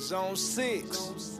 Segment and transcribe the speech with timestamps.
[0.00, 1.38] Zone 6.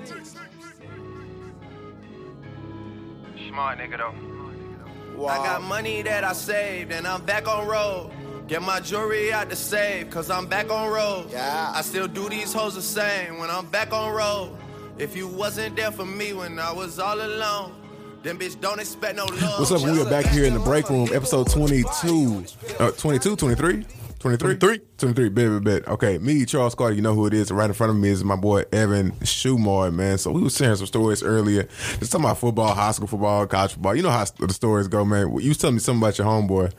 [3.48, 5.26] Smart nigga though.
[5.26, 8.10] I got money that I saved and I'm back on road.
[8.48, 11.30] Get my jewelry out the safe, cause I'm back on road.
[11.30, 11.72] Yeah.
[11.74, 14.56] I still do these hoes the same when I'm back on road.
[14.98, 17.74] If you wasn't there for me when I was all alone,
[18.22, 19.58] then bitch don't expect no love.
[19.60, 19.82] What's up?
[19.82, 22.44] We are back here in the break room, episode 22.
[22.78, 23.86] Uh, 22, 23?
[24.20, 24.56] 23?
[24.56, 24.86] 23.
[24.98, 25.88] 23, bit, bit, bit.
[25.88, 27.50] Okay, me, Charles Carter, you know who it is.
[27.50, 30.18] Right in front of me is my boy Evan Shumard, man.
[30.18, 31.62] So we were sharing some stories earlier.
[31.98, 33.94] Just talking about football, high school football, college football.
[33.94, 35.38] You know how the stories go, man.
[35.40, 36.70] You was telling me something about your homeboy.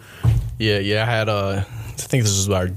[0.59, 1.01] Yeah, yeah.
[1.01, 2.69] I had uh, I think this was our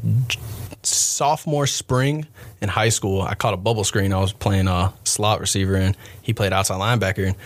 [0.82, 2.26] sophomore spring
[2.62, 3.20] in high school.
[3.20, 4.14] I caught a bubble screen.
[4.14, 7.26] I was playing a slot receiver, and he played outside linebacker.
[7.26, 7.36] And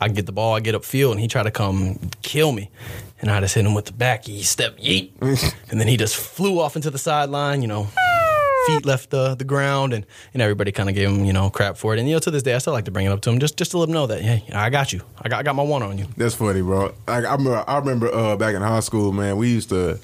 [0.00, 2.70] I get the ball, I get upfield, and he tried to come kill me.
[3.20, 4.26] And I just hit him with the back.
[4.26, 5.12] He stepped yeet,
[5.70, 7.62] and then he just flew off into the sideline.
[7.62, 7.88] You know.
[8.66, 11.76] Feet left the, the ground, and, and everybody kind of gave him, you know, crap
[11.76, 12.00] for it.
[12.00, 13.38] And, you know, to this day, I still like to bring it up to him
[13.38, 15.02] just, just to let him know that, hey, I got you.
[15.22, 16.06] I got, I got my one on you.
[16.16, 16.92] That's funny, bro.
[17.06, 19.36] Like, I remember, I remember uh, back in high school, man.
[19.36, 20.00] We used to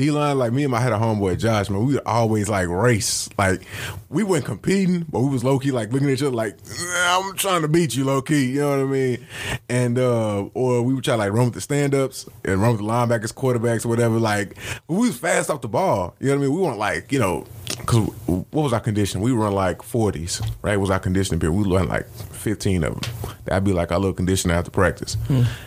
[0.00, 1.84] D line, like me and my had a homeboy Josh, man.
[1.84, 3.28] We would always like race.
[3.36, 3.62] Like
[4.08, 6.56] we weren't competing, but we was low key like looking at each other like
[6.96, 8.46] I'm trying to beat you low key.
[8.52, 9.26] You know what I mean?
[9.68, 12.72] And uh or we would try to like run with the stand ups and run
[12.72, 14.18] with the linebackers, quarterbacks, or whatever.
[14.18, 14.56] Like
[14.88, 16.14] we was fast off the ball.
[16.18, 16.56] You know what I mean?
[16.56, 17.46] We weren't like you know.
[17.86, 19.20] Cause what was our condition?
[19.20, 20.76] We run like forties, right?
[20.76, 21.56] Was our conditioning period?
[21.56, 23.12] We run like fifteen of them.
[23.44, 25.16] That'd be like our little condition after practice.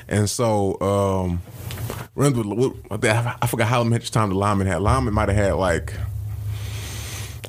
[0.07, 1.41] And so, um,
[2.15, 4.81] Runs with, I forgot how much time the lineman had.
[4.81, 5.93] Lineman might have had like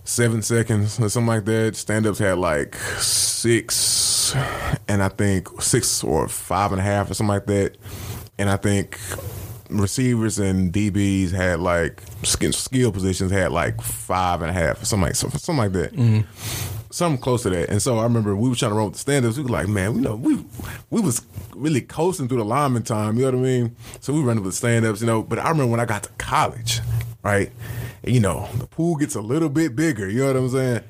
[0.04, 1.76] seven seconds or something like that.
[1.76, 4.34] Stand ups had like six,
[4.88, 7.76] and I think six or five and a half or something like that.
[8.38, 8.98] And I think
[9.70, 15.06] receivers and DBs had like skill positions had like five and a half or something
[15.06, 15.92] like something like that.
[15.92, 17.70] Mm-hmm something close to that.
[17.70, 19.36] And so I remember we were trying to run with the standards.
[19.36, 20.44] We were like, man, we know we
[20.90, 23.16] we was really coasting through the lineman time.
[23.16, 23.76] You know what I mean?
[24.00, 25.22] So we running with stand ups, you know.
[25.22, 26.80] But I remember when I got to college,
[27.22, 27.50] right?
[28.06, 30.08] You know, the pool gets a little bit bigger.
[30.08, 30.80] You know what I'm saying?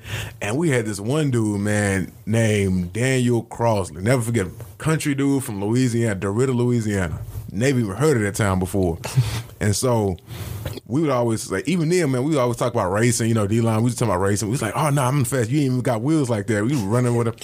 [0.41, 4.03] And we had this one dude, man, named Daniel Crossley.
[4.03, 4.55] Never forget him.
[4.77, 7.19] Country dude from Louisiana, DeRidder, Louisiana.
[7.55, 8.99] Never even heard of that town before.
[9.59, 10.17] and so
[10.85, 13.47] we would always like, even then, man, we would always talk about racing, you know,
[13.47, 13.77] D line.
[13.77, 14.49] We was talking about racing.
[14.49, 15.49] We was like, oh, no, nah, I'm fast.
[15.49, 16.63] You ain't even got wheels like that.
[16.63, 17.35] We were running with him.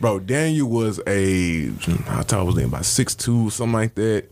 [0.00, 1.70] Bro, Daniel was a,
[2.04, 2.64] how tall was he?
[2.64, 4.30] About six 6'2, something like that.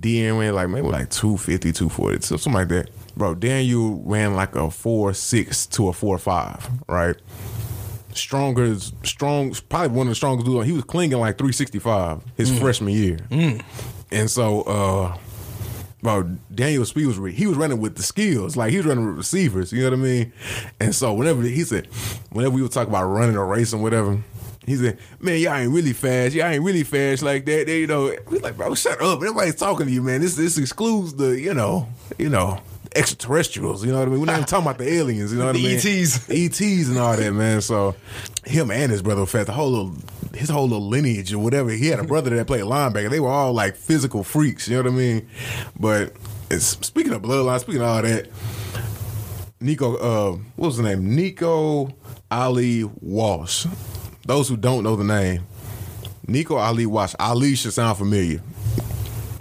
[0.00, 2.90] DN ran like maybe like 250, 240, something like that.
[3.16, 7.16] Bro, Daniel ran like a 4'6 to a 4'5, right?
[8.14, 10.66] Stronger, strong, probably one of the strongest dudes.
[10.66, 12.58] He was clinging like 365 his mm.
[12.58, 13.16] freshman year.
[13.30, 13.62] Mm.
[14.12, 15.16] And so, uh,
[16.02, 16.24] bro,
[16.54, 19.72] Daniel Speed was he was running with the skills, like he was running with receivers.
[19.72, 20.32] You know what I mean?
[20.80, 21.86] And so whenever he said,
[22.30, 24.22] whenever we would talk about running a race or whatever.
[24.64, 26.36] He said, "Man, y'all ain't really fast.
[26.36, 29.16] Y'all ain't really fast like that." They, you know, we like, bro, shut up.
[29.16, 30.20] Everybody's talking to you, man.
[30.20, 32.62] This this excludes the, you know, you know,
[32.96, 33.84] extraterrestrials.
[33.84, 34.20] You know what I mean?
[34.20, 35.32] We're not even talking about the aliens.
[35.32, 35.76] You know what I mean?
[35.76, 37.60] ETs, ETs, and all that, man.
[37.60, 37.94] So
[38.44, 39.46] him and his brother fast.
[39.46, 39.94] The whole little,
[40.34, 41.70] his whole little lineage or whatever.
[41.70, 43.10] He had a brother that played linebacker.
[43.10, 44.68] They were all like physical freaks.
[44.68, 45.28] You know what I mean?
[45.78, 46.12] But
[46.50, 48.28] it's, speaking of bloodline, speaking of all that,
[49.60, 51.14] Nico, uh, what was the name?
[51.14, 51.94] Nico
[52.30, 53.66] Ali Walsh.
[54.26, 55.44] Those who don't know the name,
[56.26, 57.14] Nico Ali Walsh.
[57.18, 58.42] Ali should sound familiar.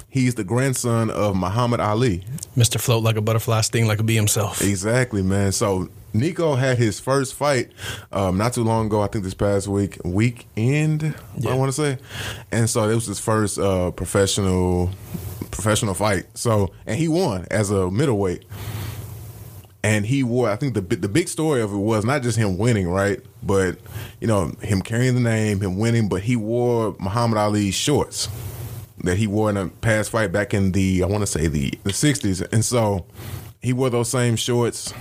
[0.09, 2.25] He's the grandson of Muhammad Ali.
[2.55, 2.79] Mr.
[2.79, 4.61] Float like a butterfly, sting like a bee himself.
[4.61, 5.51] Exactly, man.
[5.51, 7.71] So Nico had his first fight
[8.11, 9.01] um, not too long ago.
[9.01, 11.15] I think this past week, weekend.
[11.37, 11.51] Yeah.
[11.51, 11.97] I want to say,
[12.51, 14.89] and so it was his first uh, professional
[15.51, 16.25] professional fight.
[16.33, 18.45] So and he won as a middleweight.
[19.83, 20.47] And he wore.
[20.47, 23.19] I think the the big story of it was not just him winning, right?
[23.41, 23.79] But
[24.19, 26.07] you know him carrying the name, him winning.
[26.07, 28.29] But he wore Muhammad Ali's shorts
[29.03, 31.73] that he wore in a past fight back in the I want to say the
[31.83, 33.05] the sixties, and so
[33.61, 34.91] he wore those same shorts,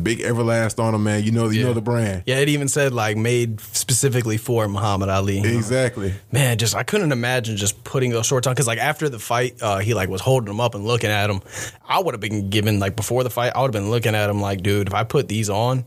[0.00, 1.24] big Everlast on them, man.
[1.24, 1.66] You know, you yeah.
[1.66, 2.24] know the brand.
[2.26, 5.38] Yeah, it even said like made specifically for Muhammad Ali.
[5.38, 6.12] Exactly.
[6.30, 9.60] Man, just I couldn't imagine just putting those shorts on because like after the fight,
[9.62, 11.40] uh, he like was holding them up and looking at them.
[11.88, 14.28] I would have been given like before the fight, I would have been looking at
[14.28, 15.84] him like, dude, if I put these on.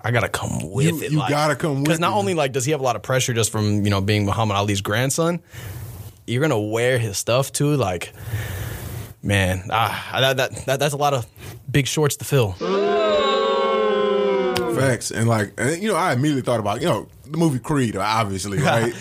[0.00, 1.12] I gotta come with you, it.
[1.12, 2.18] You like, gotta come with because not it.
[2.18, 4.56] only like does he have a lot of pressure just from you know being Muhammad
[4.56, 5.40] Ali's grandson,
[6.28, 7.76] you're gonna wear his stuff too.
[7.76, 8.12] Like,
[9.22, 11.26] man, ah, that, that, that that's a lot of
[11.70, 12.52] big shorts to fill.
[14.78, 17.96] Facts and like and, you know, I immediately thought about you know the movie Creed,
[17.96, 18.92] obviously, right?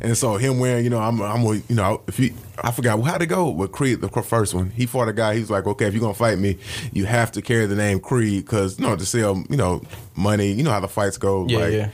[0.00, 2.32] and so him wearing, you know, I'm, I'm, you know, if he,
[2.62, 4.70] I forgot how to go with Creed, the first one.
[4.70, 5.34] He fought a guy.
[5.34, 6.58] He was like, okay, if you're gonna fight me,
[6.92, 9.82] you have to carry the name Creed because you know to sell, you know,
[10.16, 10.52] money.
[10.52, 11.46] You know how the fights go.
[11.48, 11.90] Yeah, like, yeah.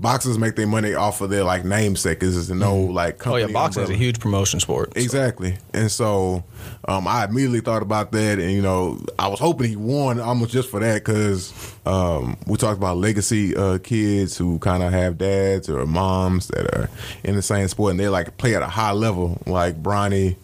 [0.00, 2.22] Boxers make their money off of their like namesake.
[2.22, 4.94] Is no like Oh yeah, boxing is a huge promotion sport.
[4.94, 5.58] so- Exactly.
[5.74, 6.42] And so
[6.88, 8.38] um, I immediately thought about that.
[8.38, 11.52] And, you know, I was hoping he won almost just for that because
[11.84, 16.74] um, we talked about legacy uh, kids who kind of have dads or moms that
[16.74, 16.88] are
[17.22, 20.36] in the same sport and they like play at a high level, like Bronny,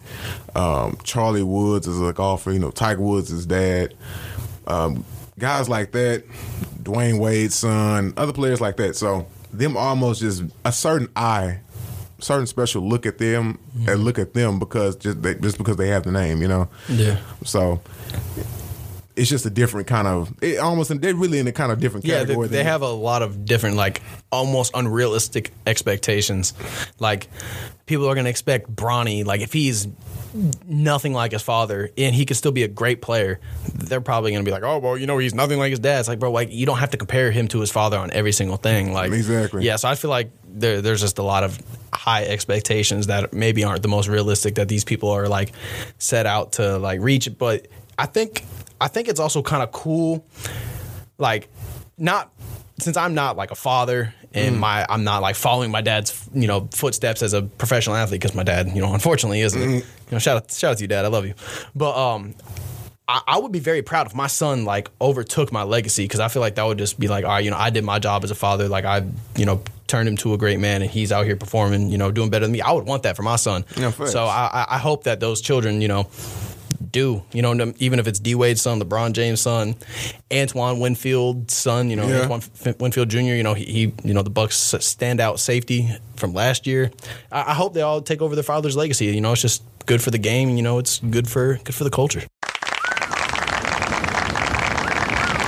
[0.55, 3.95] um, Charlie Woods is a golfer, you know, Tiger Woods' is dad.
[4.67, 5.03] Um,
[5.39, 6.23] guys like that,
[6.83, 8.95] Dwyane Wade's son, other players like that.
[8.95, 9.25] So
[9.57, 11.59] them almost just a certain eye
[12.19, 14.01] certain special look at them and mm-hmm.
[14.01, 16.67] look at them because just they, just because they have the name, you know.
[16.89, 17.19] Yeah.
[17.43, 17.79] So
[19.17, 20.33] it's just a different kind of.
[20.41, 22.47] It almost they're really in a kind of different Yeah, they, category.
[22.49, 26.53] they have a lot of different, like almost unrealistic expectations.
[26.99, 27.27] Like
[27.85, 29.87] people are going to expect Bronny, like if he's
[30.67, 33.39] nothing like his father and he could still be a great player,
[33.73, 35.99] they're probably going to be like, oh, well, you know, he's nothing like his dad.
[35.99, 38.31] It's like, bro, like you don't have to compare him to his father on every
[38.31, 38.93] single thing.
[38.93, 39.63] Like, Exactly.
[39.65, 41.59] Yeah, so I feel like there, there's just a lot of
[41.93, 45.53] high expectations that maybe aren't the most realistic that these people are like
[45.97, 47.35] set out to like reach.
[47.37, 47.67] But
[47.97, 48.43] I think
[48.79, 50.25] I think it's also kind of cool
[51.17, 51.49] like
[51.97, 52.31] not
[52.79, 56.47] since I'm not like a father and my I'm not like following my dad's you
[56.47, 59.61] know footsteps as a professional athlete because my dad you know unfortunately isn't.
[59.71, 61.05] You know shout out shout out to you dad.
[61.05, 61.33] I love you.
[61.75, 62.35] But um
[63.09, 66.27] I, I would be very proud if my son like overtook my legacy because I
[66.27, 68.23] feel like that would just be like all right you know I did my job
[68.23, 68.67] as a father.
[68.67, 71.89] Like I you know turned him to a great man and he's out here performing
[71.89, 72.61] you know doing better than me.
[72.61, 73.63] I would want that for my son.
[73.77, 76.03] Yeah, so I- I hope that those children you know
[76.91, 77.23] do.
[77.33, 79.75] You know, even if it's D Wade's son, LeBron James' son,
[80.33, 81.89] Antoine Winfield's son.
[81.89, 82.21] You know, Yeah.
[82.21, 83.17] Antoine F- Winfield Jr.
[83.19, 86.91] You know, he, he you know the Bucs standout safety from last year.
[87.31, 89.05] I, I hope they all take over their father's legacy.
[89.05, 90.49] You know, it's just good for the game.
[90.57, 92.23] You know, it's good for good for the culture.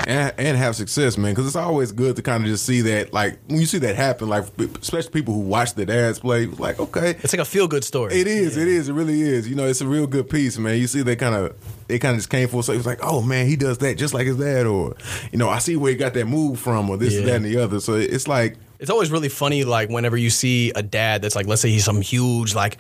[0.10, 1.32] And, and have success, man.
[1.34, 3.96] Because it's always good to kind of just see that, like when you see that
[3.96, 4.46] happen, like
[4.82, 8.14] especially people who watch the dads play, like okay, It's like a feel good story.
[8.16, 8.58] It is.
[8.58, 8.90] It is.
[8.90, 9.48] It really is.
[9.48, 10.78] You know, it's a real good piece, man.
[10.80, 11.56] You see, they kind of
[11.88, 12.78] they kind of just came full circle.
[12.80, 14.96] It's like, oh man, he does that just like his dad, or
[15.32, 17.26] you know, I see where he got that move from, or this, Yeah.
[17.26, 17.80] that, and the other.
[17.80, 21.48] So it's like, It's always really funny, like whenever you see a dad that's like,
[21.48, 22.80] let's say he's some huge like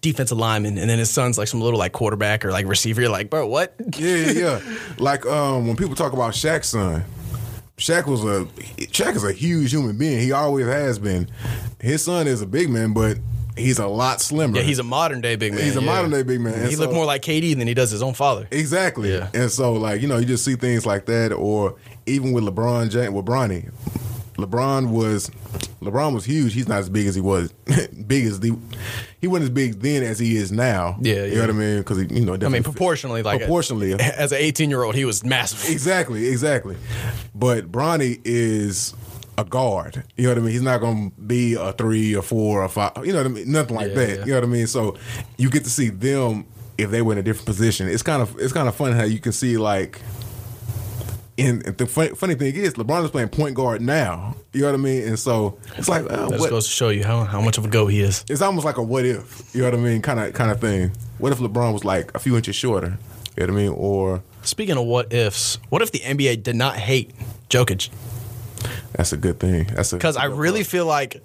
[0.00, 3.00] defensive lineman, and then his son's like some little like quarterback or like receiver.
[3.00, 3.74] You're like, bro, what?
[3.96, 4.78] yeah, yeah, yeah.
[4.98, 7.04] like um, when people talk about Shaq's son.
[7.78, 8.44] Shaq was a
[8.88, 10.20] Shaq is a huge human being.
[10.20, 11.30] He always has been.
[11.80, 13.16] His son is a big man, but
[13.56, 14.56] he's a lot slimmer.
[14.58, 15.64] Yeah, he's a modern day big man.
[15.64, 15.86] He's a yeah.
[15.86, 16.54] modern day big man.
[16.54, 18.46] And He so- looked more like KD than he does his own father.
[18.50, 19.12] Exactly.
[19.12, 19.28] Yeah.
[19.32, 21.76] And so, like, you know, you just see things like that, or
[22.06, 23.70] even with LeBron James, with Bronny.
[24.44, 25.30] LeBron was
[25.80, 26.52] LeBron was huge.
[26.54, 27.52] He's not as big as he was.
[28.06, 28.56] big as the
[29.20, 30.96] he wasn't as big then as he is now.
[31.00, 31.34] Yeah, you yeah.
[31.34, 31.78] know what I mean?
[31.78, 35.04] Because he, you know, I mean, proportionally, like proportionally, as an 18 year old, he
[35.04, 35.70] was massive.
[35.70, 36.76] exactly, exactly.
[37.34, 38.94] But Bronny is
[39.38, 40.02] a guard.
[40.16, 40.52] You know what I mean?
[40.52, 42.92] He's not going to be a three or four or five.
[43.04, 43.50] You know what I mean?
[43.52, 44.08] Nothing like Yeah, that.
[44.08, 44.24] yeah.
[44.24, 44.66] You know what I mean?
[44.66, 44.96] So
[45.38, 46.46] you get to see them
[46.78, 47.88] if they were in a different position.
[47.88, 50.00] It's kind of it's kind of fun how you can see like.
[51.40, 54.36] And the funny, funny thing is, LeBron is playing point guard now.
[54.52, 55.08] You know what I mean?
[55.08, 57.64] And so it's like, uh, That what, goes to show you how, how much of
[57.64, 58.24] a go he is.
[58.28, 59.54] it's almost like a what if.
[59.54, 60.02] You know what I mean?
[60.02, 60.92] Kind of kind of thing.
[61.18, 62.98] What if LeBron was like a few inches shorter?
[63.36, 63.72] You know what I mean?
[63.72, 67.12] Or Speaking of what ifs, what if the NBA did not hate
[67.48, 67.90] Jokic?
[68.92, 69.64] that's a good thing.
[69.74, 71.22] That's a Because I really feel like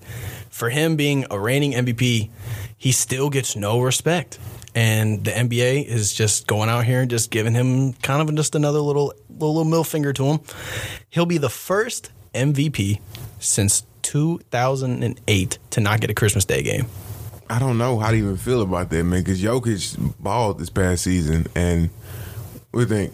[0.50, 2.30] for him being a reigning MVP,
[2.78, 4.40] he still gets no respect.
[4.76, 8.56] And the NBA is just going out here and just giving him kind of just
[8.56, 10.40] another little little, little middle finger to him.
[11.10, 13.00] He'll be the first MVP
[13.40, 16.88] since 2008 to not get a Christmas Day game.
[17.50, 19.22] I don't know how to even feel about that, man.
[19.22, 21.90] Because Jokic balled this past season, and
[22.74, 23.14] we think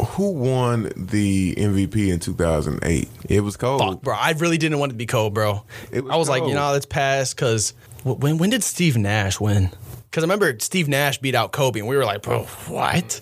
[0.00, 3.08] who won the MVP in 2008?
[3.28, 3.84] It was Kobe.
[3.84, 4.14] Fuck, bro.
[4.16, 5.64] I really didn't want it to be cold, bro.
[5.92, 9.70] Was I was like, you know, let's pass because when when did Steve Nash win?
[10.10, 13.20] Because I remember Steve Nash beat out Kobe, and we were like, bro, what?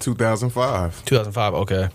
[0.00, 1.04] 2005.
[1.04, 1.54] 2005.
[1.54, 1.88] Okay,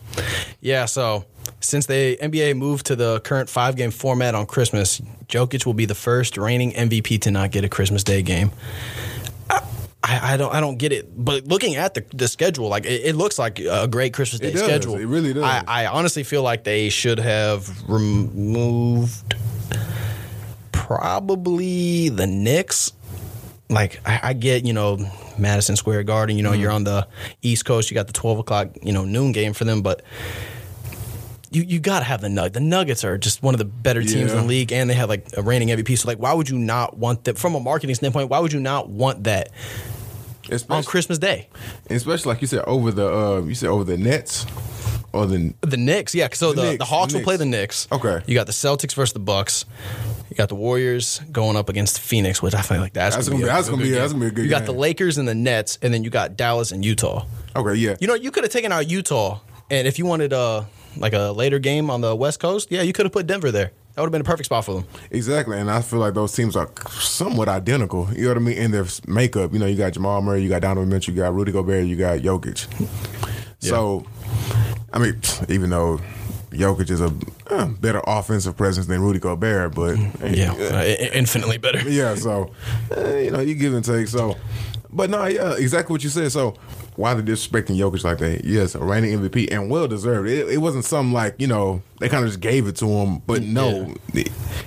[0.61, 0.85] yeah.
[0.85, 1.25] So
[1.59, 5.85] since the NBA moved to the current five game format on Christmas, Jokic will be
[5.85, 8.51] the first reigning MVP to not get a Christmas Day game.
[10.01, 13.01] I, I don't I don't get it, but looking at the, the schedule, like it,
[13.07, 14.61] it looks like a great Christmas Day It does.
[14.63, 14.95] schedule.
[14.95, 15.43] It really does.
[15.43, 19.35] I, I honestly feel like they should have removed
[20.71, 22.93] probably the Knicks.
[23.69, 24.97] Like I, I get, you know,
[25.37, 26.35] Madison Square Garden.
[26.37, 26.61] You know, Mm-hmm.
[26.61, 27.07] you're on the
[27.41, 27.91] East Coast.
[27.91, 30.01] You got the 12 o'clock, you know, noon game for them, but
[31.51, 32.53] you you gotta have the Nug.
[32.53, 35.09] The Nuggets are just one of the better teams in the league, and they have
[35.09, 35.97] like a reigning MVP.
[35.97, 38.29] So like, why would you not want that from a marketing standpoint?
[38.29, 39.49] Why would you not want that
[40.69, 41.47] on Christmas Day?
[41.89, 44.45] especially like you said over the uh, you said over the Nets
[45.11, 46.27] or the The Knicks, yeah.
[46.33, 47.87] So The the, the, Hawks the will play the Knicks.
[47.91, 48.21] Okay.
[48.27, 49.65] You got the Celtics versus the Bucks.
[50.29, 53.41] You got the Warriors going up against Phoenix, which I feel like that's, That's gonna,
[53.41, 53.99] gonna be- a that's gonna good be- game.
[53.99, 54.71] that's gonna be a good You got the.
[54.73, 57.25] Lakers and the Nets, and then you got Dallas and Utah.
[57.55, 59.39] okay yeah You know, you could have taken out Utah,
[59.71, 60.63] and if you wanted uh
[60.97, 63.71] like a later game on the West Coast, yeah, you could have put Denver there.
[63.95, 64.85] That would have been a perfect spot for them.
[65.11, 68.07] Exactly, and I feel like those teams are somewhat identical.
[68.13, 69.51] You know what I mean in their makeup.
[69.51, 71.95] You know, you got Jamal Murray, you got Donovan Mitchell, you got Rudy Gobert, you
[71.97, 72.65] got Jokic.
[73.59, 74.05] So,
[74.93, 75.19] I mean,
[75.49, 75.99] even though
[76.51, 77.13] Jokic is a
[77.49, 79.97] uh, better offensive presence than Rudy Gobert, but
[80.31, 81.87] Yeah, uh, infinitely better.
[81.89, 82.15] yeah.
[82.15, 82.51] So,
[82.95, 84.07] uh, you know, you give and take.
[84.07, 84.35] So,
[84.91, 86.31] but no, yeah, exactly what you said.
[86.31, 86.55] So,
[86.95, 88.43] why the disrespecting Jokic like that?
[88.43, 90.27] Yes, a reigning MVP and well deserved.
[90.27, 93.19] It, it wasn't something like you know they kind of just gave it to him,
[93.19, 93.93] but no,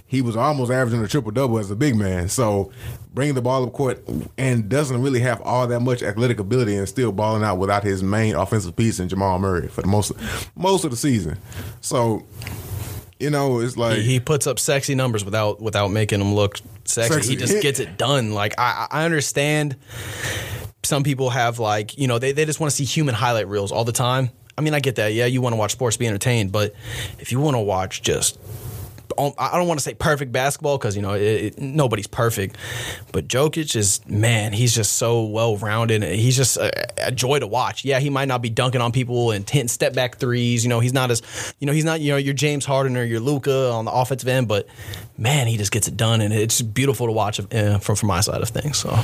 [0.06, 2.28] he was almost averaging a triple double as a big man.
[2.28, 2.70] So,
[3.12, 4.06] bringing the ball up court
[4.38, 8.02] and doesn't really have all that much athletic ability and still balling out without his
[8.02, 10.12] main offensive piece in Jamal Murray for the most
[10.54, 11.38] most of the season.
[11.80, 12.24] So.
[13.22, 16.58] You know, it's like He, he puts up sexy numbers without without making them look
[16.84, 17.14] sexy.
[17.14, 17.30] Sexy.
[17.30, 18.32] He just gets it done.
[18.34, 19.76] Like I, I understand.
[20.82, 23.70] Some people have like you know they they just want to see human highlight reels
[23.70, 24.30] all the time.
[24.58, 25.14] I mean, I get that.
[25.14, 26.74] Yeah, you want to watch sports, be entertained, but
[27.20, 28.38] if you want to watch just
[29.18, 32.56] I don't want to say perfect basketball because you know it, it, nobody's perfect,
[33.12, 36.02] but Jokic is man, he's just so well rounded.
[36.02, 37.84] He's just a, a joy to watch.
[37.84, 40.64] Yeah, he might not be dunking on people and hitting step back threes.
[40.64, 41.22] You know, he's not as
[41.58, 44.28] you know he's not you know your James Harden or your Luka on the offensive
[44.28, 44.66] end, but
[45.18, 48.20] man, he just gets it done, and it's beautiful to watch uh, from from my
[48.20, 48.78] side of things.
[48.78, 48.98] So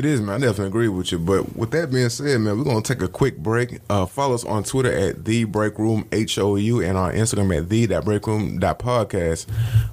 [0.00, 0.36] It is, man.
[0.36, 1.18] I definitely agree with you.
[1.18, 3.80] But with that being said, man, we're gonna take a quick break.
[3.90, 7.54] Uh, follow us on Twitter at the Break Room H O U and on Instagram
[7.58, 9.44] at the break room dot podcast.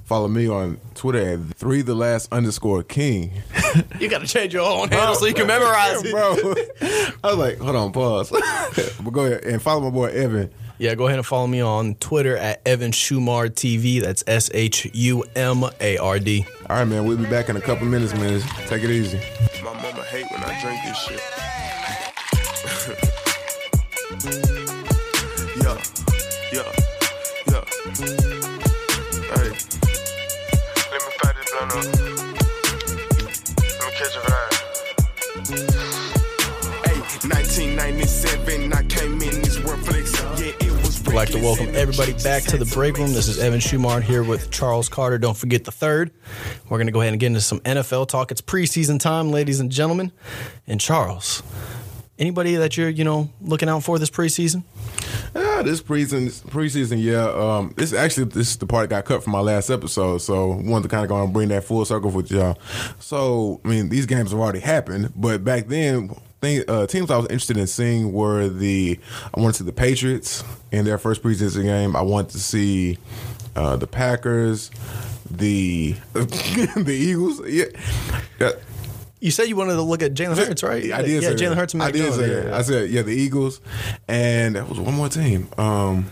[0.04, 3.32] Follow me on Twitter at three the last underscore king.
[4.00, 6.36] you got to change your own handle so you can memorize it, bro.
[7.22, 8.30] I was like, hold on, pause.
[9.04, 10.50] but go ahead and follow my boy Evan.
[10.78, 14.00] Yeah, go ahead and follow me on Twitter at Evan Shumard TV.
[14.00, 16.46] That's S H U M A R D.
[16.70, 17.04] All right, man.
[17.04, 18.40] We'll be back in a couple minutes, man.
[18.68, 19.20] Take it easy.
[19.68, 20.96] My mama hate when I drink this
[24.24, 24.54] shit.
[41.18, 43.12] like to welcome everybody back to the break room.
[43.12, 45.18] This is Evan Shumard here with Charles Carter.
[45.18, 46.12] Don't forget the third.
[46.68, 48.30] We're going to go ahead and get into some NFL talk.
[48.30, 50.12] It's preseason time, ladies and gentlemen.
[50.68, 51.42] And Charles,
[52.20, 54.62] anybody that you're, you know, looking out for this preseason?
[55.34, 57.24] Ah, this preseason, preseason, yeah.
[57.24, 60.46] Um, this actually this is the part that got cut from my last episode, so
[60.46, 62.56] wanted to kind of go and bring that full circle with y'all.
[63.00, 67.16] So, I mean, these games have already happened, but back then, thing, uh, teams I
[67.16, 68.98] was interested in seeing were the
[69.34, 71.96] I wanted to see the Patriots in their first preseason game.
[71.96, 72.98] I wanted to see
[73.56, 74.70] uh, the Packers,
[75.30, 77.46] the the Eagles.
[77.46, 77.64] Yeah.
[78.40, 78.52] yeah.
[79.20, 80.92] You said you wanted to look at Jalen Hurts, right?
[80.92, 81.56] I did Yeah, Jalen.
[81.56, 82.40] Hurts I did say Yeah.
[82.42, 82.54] that.
[82.54, 83.60] I said yeah, the Eagles,
[84.06, 85.48] and that was one more team.
[85.58, 86.06] Um,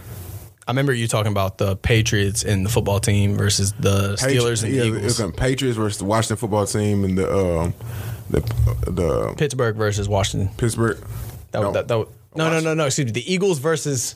[0.66, 4.74] I remember you talking about the Patriots and the football team versus the Steelers and
[4.74, 5.32] yeah, the It was Eagles.
[5.36, 7.74] Patriots versus the Washington football team and the um,
[8.30, 8.40] the
[8.86, 10.50] the Pittsburgh versus Washington.
[10.56, 10.98] Pittsburgh.
[11.52, 12.86] That, no, that, that, no, no, no, no.
[12.86, 13.12] Excuse me.
[13.12, 14.14] The Eagles versus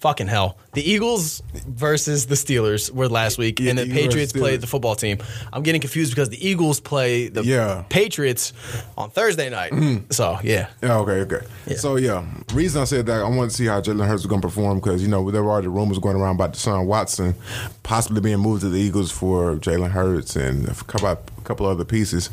[0.00, 0.56] fucking hell.
[0.72, 4.66] The Eagles versus the Steelers were last week, Yeah, and the versus Patriots played the
[4.66, 5.18] football team.
[5.52, 7.84] I'm getting confused because the Eagles play the Yeah.
[7.88, 8.52] Patriots
[8.96, 9.72] on Thursday night.
[10.10, 11.46] So yeah, Yeah, okay, okay.
[11.66, 11.76] Yeah.
[11.76, 14.40] So yeah, reason I said that I wanted to see how Jalen Hurts was going
[14.40, 17.34] to perform because you know there were already rumors going around about Deshaun Watson
[17.82, 21.84] possibly being moved to the Eagles for Jalen Hurts and a couple a couple other
[21.84, 22.30] pieces,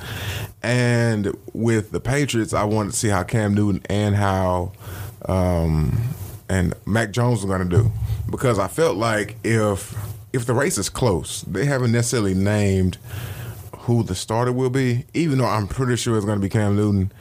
[0.64, 4.72] and with the Patriots, I wanted to see how Cam Newton and how
[5.28, 5.98] um,
[6.50, 7.92] and Mac Jones was going to do
[8.30, 9.96] because I felt like if
[10.34, 12.98] if the race is close, they haven't necessarily named
[13.80, 16.76] who the starter will be, even though I'm pretty sure it's going to be Cam
[16.76, 17.12] Newton.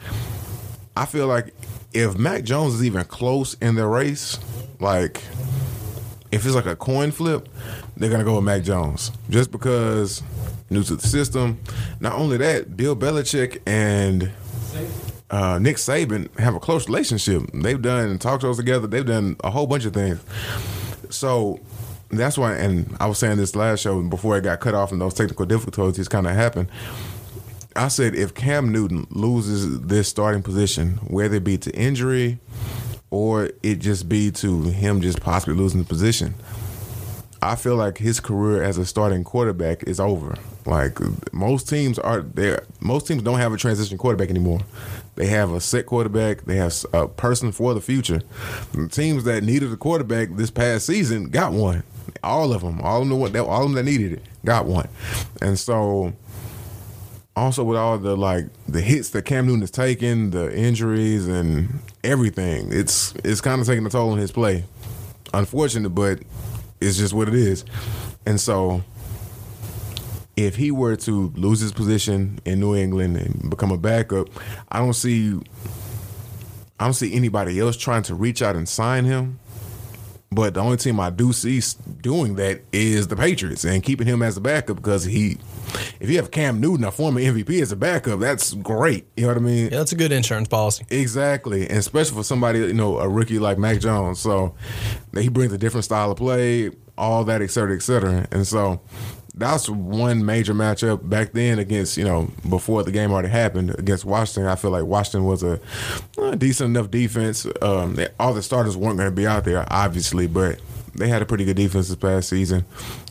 [0.96, 1.54] I feel like
[1.92, 4.38] if Mac Jones is even close in the race,
[4.80, 5.22] like
[6.32, 7.48] if it's like a coin flip,
[7.96, 10.22] they're gonna go with Mac Jones just because
[10.68, 11.58] new to the system.
[12.00, 14.30] Not only that, Bill Belichick and
[15.30, 17.42] uh, Nick Saban have a close relationship.
[17.52, 18.86] They've done talk shows together.
[18.86, 20.20] They've done a whole bunch of things.
[21.10, 21.60] So
[22.10, 22.54] that's why.
[22.54, 25.46] And I was saying this last show before it got cut off and those technical
[25.46, 26.68] difficulties kind of happened.
[27.74, 32.38] I said if Cam Newton loses this starting position, whether it be to injury
[33.10, 36.34] or it just be to him just possibly losing the position.
[37.42, 40.36] I feel like his career as a starting quarterback is over.
[40.66, 40.98] Like
[41.32, 42.64] most teams are there.
[42.80, 44.60] Most teams don't have a transition quarterback anymore.
[45.14, 46.42] They have a set quarterback.
[46.42, 48.20] They have a person for the future.
[48.90, 51.84] Teams that needed a quarterback this past season got one.
[52.22, 54.88] All of them, all of them, that all of them that needed it got one.
[55.40, 56.12] And so,
[57.34, 61.80] also with all the like the hits that Cam Newton is taking, the injuries and
[62.04, 64.64] everything, it's it's kind of taking a toll on his play.
[65.32, 66.20] Unfortunate, but
[66.80, 67.64] it's just what it is.
[68.26, 68.82] And so
[70.36, 74.28] if he were to lose his position in New England and become a backup,
[74.70, 75.40] I don't see
[76.78, 79.38] I don't see anybody else trying to reach out and sign him.
[80.30, 81.62] But the only team I do see
[82.02, 85.38] doing that is the Patriots and keeping him as a backup because he,
[86.00, 89.06] if you have Cam Newton, a former MVP, as a backup, that's great.
[89.16, 89.64] You know what I mean?
[89.64, 90.84] Yeah, that's a good insurance policy.
[90.90, 94.18] Exactly, and especially for somebody you know a rookie like Mac Jones.
[94.18, 94.54] So
[95.16, 98.26] he brings a different style of play, all that, et cetera, et cetera.
[98.32, 98.80] And so
[99.36, 104.04] that's one major matchup back then against you know before the game already happened against
[104.04, 104.46] Washington.
[104.46, 105.60] I feel like Washington was a,
[106.18, 107.46] a decent enough defense.
[107.60, 110.58] Um, all the starters weren't going to be out there, obviously, but
[110.94, 112.64] they had a pretty good defense this past season,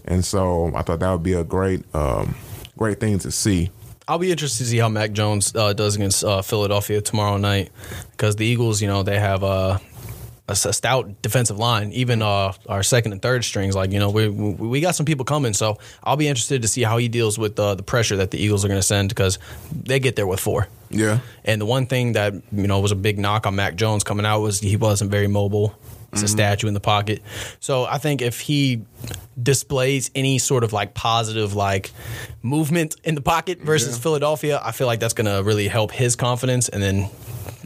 [0.06, 2.36] and so I thought that would be a great um,
[2.78, 3.70] great thing to see.
[4.08, 7.72] I'll be interested to see how Mac Jones uh, does against uh, Philadelphia tomorrow night
[8.12, 9.80] because the Eagles, you know, they have uh,
[10.48, 11.92] a, a stout defensive line.
[11.92, 15.26] Even uh, our second and third strings, like you know, we we got some people
[15.26, 15.54] coming.
[15.54, 18.38] So I'll be interested to see how he deals with uh, the pressure that the
[18.38, 19.40] Eagles are going to send because
[19.72, 20.68] they get there with four.
[20.90, 21.20] Yeah.
[21.44, 24.26] And the one thing that you know was a big knock on Mac Jones coming
[24.26, 25.78] out was he wasn't very mobile.
[26.12, 27.22] It's a statue in the pocket.
[27.60, 28.84] So I think if he
[29.42, 31.92] displays any sort of like positive like
[32.42, 36.16] movement in the pocket versus Philadelphia, I feel like that's going to really help his
[36.16, 37.10] confidence and then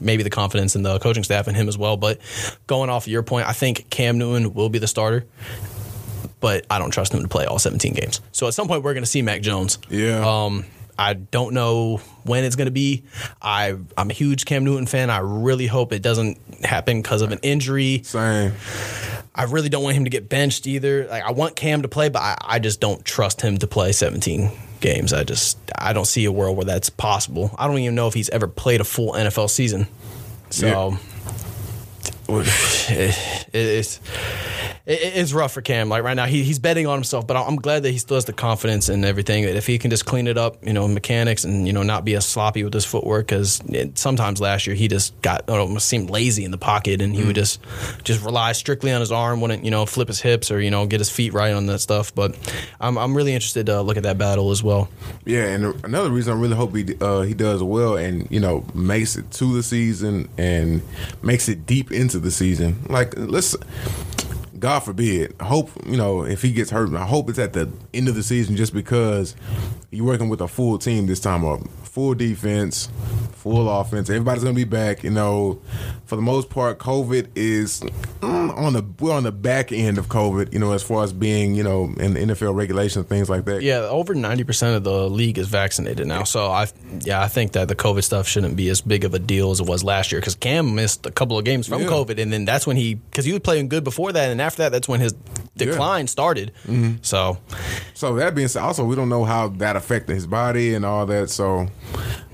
[0.01, 1.97] maybe the confidence in the coaching staff and him as well.
[1.97, 2.19] But
[2.67, 5.25] going off of your point, I think Cam Newton will be the starter.
[6.39, 8.21] But I don't trust him to play all 17 games.
[8.31, 9.77] So at some point, we're going to see Mac Jones.
[9.89, 10.25] Yeah.
[10.25, 10.65] Um,
[10.97, 13.03] I don't know when it's going to be.
[13.41, 15.09] I I'm a huge Cam Newton fan.
[15.09, 18.03] I really hope it doesn't happen because of an injury.
[18.03, 18.53] Same.
[19.33, 21.07] I really don't want him to get benched either.
[21.07, 23.93] Like I want Cam to play, but I, I just don't trust him to play
[23.93, 25.13] 17 games.
[25.13, 27.51] I just I don't see a world where that's possible.
[27.57, 29.87] I don't even know if he's ever played a full NFL season.
[30.49, 30.97] So
[32.29, 33.99] it, it's
[34.89, 35.87] it, it's rough for Cam.
[35.87, 38.25] Like right now, he, he's betting on himself, but I'm glad that he still has
[38.25, 39.43] the confidence and everything.
[39.43, 42.15] If he can just clean it up, you know, mechanics and you know not be
[42.15, 43.61] as sloppy with his footwork, because
[43.93, 47.35] sometimes last year he just got almost seemed lazy in the pocket, and he would
[47.35, 47.61] just
[48.03, 50.87] just rely strictly on his arm, wouldn't you know flip his hips or you know
[50.87, 52.13] get his feet right on that stuff.
[52.13, 52.35] But
[52.81, 54.89] I'm I'm really interested to look at that battle as well.
[55.25, 58.65] Yeah, and another reason I really hope he uh, he does well and you know
[58.73, 60.81] makes it to the season and
[61.21, 62.83] makes it deep into the season.
[62.89, 63.55] Like let's
[64.59, 66.93] God forbid, hope you know if he gets hurt.
[66.93, 69.35] I hope it's at the end of the season, just because
[69.89, 72.89] you're working with a full team this time of full defense,
[73.33, 74.09] full offense.
[74.09, 75.03] Everybody's gonna be back.
[75.03, 75.59] You know,
[76.05, 77.81] for the most part, COVID is
[78.21, 80.53] mm, on the we're on the back end of COVID.
[80.53, 83.61] You know, as far as being you know in the NFL regulations, things like that.
[83.61, 86.23] Yeah, over ninety percent of the league is vaccinated now.
[86.23, 86.67] So I,
[87.01, 89.59] yeah, I think that the COVID stuff shouldn't be as big of a deal as
[89.59, 91.87] it was last year because Cam missed a couple of games from Yeah.
[91.87, 94.63] COVID, and then that's when he because he was playing good before that, and after
[94.63, 95.13] that, that's when his
[95.57, 96.51] decline started.
[97.01, 97.37] So
[97.93, 101.05] So that being said, also we don't know how that affected his body and all
[101.07, 101.29] that.
[101.29, 101.67] So,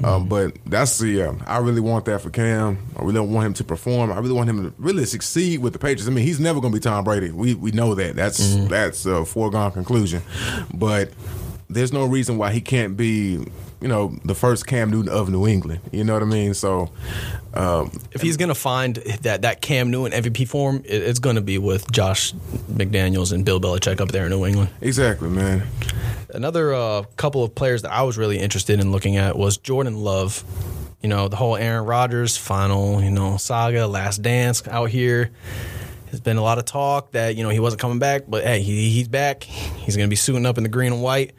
[0.04, 1.34] um, but that's the yeah.
[1.46, 2.78] I really want that for Cam.
[2.98, 4.12] I really want him to perform.
[4.12, 6.08] I really want him to really succeed with the Patriots.
[6.08, 7.32] I mean, he's never going to be Tom Brady.
[7.32, 8.16] We we know that.
[8.16, 10.22] That's that's a foregone conclusion.
[10.74, 11.12] But
[11.70, 13.46] there's no reason why he can't be.
[13.82, 15.82] You know, the first Cam Newton of New England.
[15.92, 16.54] You know what I mean?
[16.54, 16.90] So,
[17.54, 21.58] um, if he's gonna find that that Cam Newton MVP form, it, it's gonna be
[21.58, 22.34] with Josh
[22.72, 24.70] McDaniels and Bill Belichick up there in New England.
[24.82, 25.68] exactly, man.
[26.34, 29.98] Another uh, couple of players that I was really interested in looking at was Jordan
[29.98, 30.44] Love.
[31.02, 35.30] You know, the whole Aaron Rodgers final, you know, saga, last dance out here.
[36.08, 38.62] There's been a lot of talk that, you know, he wasn't coming back, but hey,
[38.62, 39.44] he, he's back.
[39.44, 41.34] He's going to be suiting up in the green and white.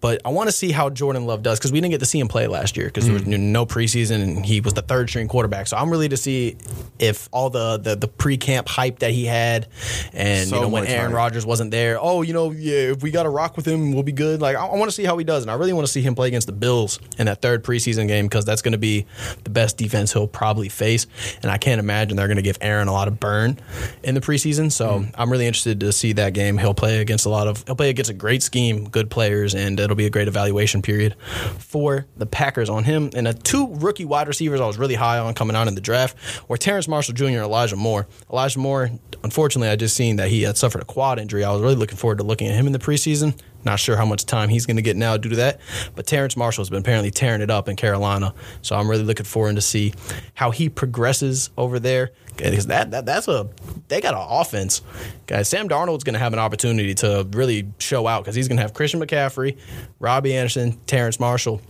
[0.00, 2.18] But I want to see how Jordan Love does because we didn't get to see
[2.18, 3.38] him play last year because there was Mm.
[3.38, 5.66] no preseason and he was the third string quarterback.
[5.66, 6.56] So I'm really to see
[6.98, 9.66] if all the the, the pre camp hype that he had
[10.12, 11.12] and So you know when Aaron.
[11.12, 11.98] Rodgers wasn't there.
[12.00, 14.40] Oh, you know, yeah, if we got to rock with him, we'll be good.
[14.40, 16.00] Like I, I want to see how he does, and I really want to see
[16.02, 19.06] him play against the Bills in that third preseason game because that's going to be
[19.44, 21.06] the best defense he'll probably face,
[21.42, 23.58] and I can't imagine they're going to give Aaron a lot of burn
[24.02, 24.72] in the preseason.
[24.72, 25.10] So Mm.
[25.14, 26.56] I'm really interested to see that game.
[26.58, 29.78] He'll play against a lot of he'll play against a great scheme, good players, and
[29.90, 31.16] it'll be a great evaluation period
[31.58, 33.10] for the Packers on him.
[33.14, 35.80] And the two rookie wide receivers I was really high on coming out in the
[35.80, 36.16] draft
[36.48, 37.24] were Terrence Marshall Jr.
[37.26, 38.06] and Elijah Moore.
[38.30, 38.90] Elijah Moore,
[39.24, 41.44] unfortunately, I just seen that he had suffered a quad injury.
[41.44, 43.38] I was really looking forward to looking at him in the preseason.
[43.64, 45.60] Not sure how much time he's going to get now due to that.
[45.94, 48.34] But Terrence Marshall has been apparently tearing it up in Carolina.
[48.62, 49.92] So I'm really looking forward to see
[50.34, 52.10] how he progresses over there.
[52.36, 53.50] Because that, that that's a
[53.88, 54.80] they got an offense,
[55.26, 55.48] guys.
[55.48, 58.62] Sam Darnold's going to have an opportunity to really show out because he's going to
[58.62, 59.58] have Christian McCaffrey,
[59.98, 61.60] Robbie Anderson, Terrence Marshall,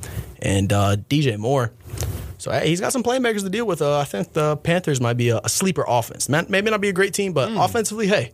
[0.40, 1.72] and uh, DJ Moore.
[2.38, 3.83] So he's got some playmakers to deal with.
[3.83, 6.29] Uh, I think the Panthers might be a, a sleeper offense.
[6.29, 8.33] Maybe not be a great team, but offensively, hey,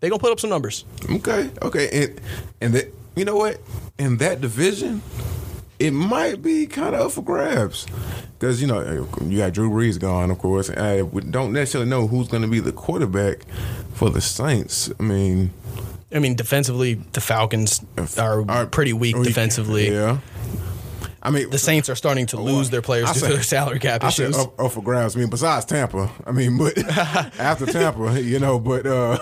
[0.00, 0.84] they gonna put up some numbers.
[1.08, 2.20] Okay, okay, and
[2.60, 3.60] and that you know what?
[3.98, 5.02] In that division,
[5.78, 7.86] it might be kind of up for grabs
[8.38, 10.70] because you know you got Drew Brees gone, of course.
[10.70, 13.44] And we don't necessarily know who's going to be the quarterback
[13.94, 14.90] for the Saints.
[14.98, 15.50] I mean,
[16.12, 17.84] I mean, defensively, the Falcons
[18.18, 19.90] are, are pretty weak defensively.
[19.92, 20.18] Yeah,
[21.22, 23.78] I mean, The Saints are starting to lose their players I due to their salary
[23.78, 24.38] cap I said issues.
[24.38, 25.16] up, up for grabs.
[25.16, 26.78] I mean, besides Tampa, I mean, but
[27.38, 29.18] after Tampa, you know, but uh,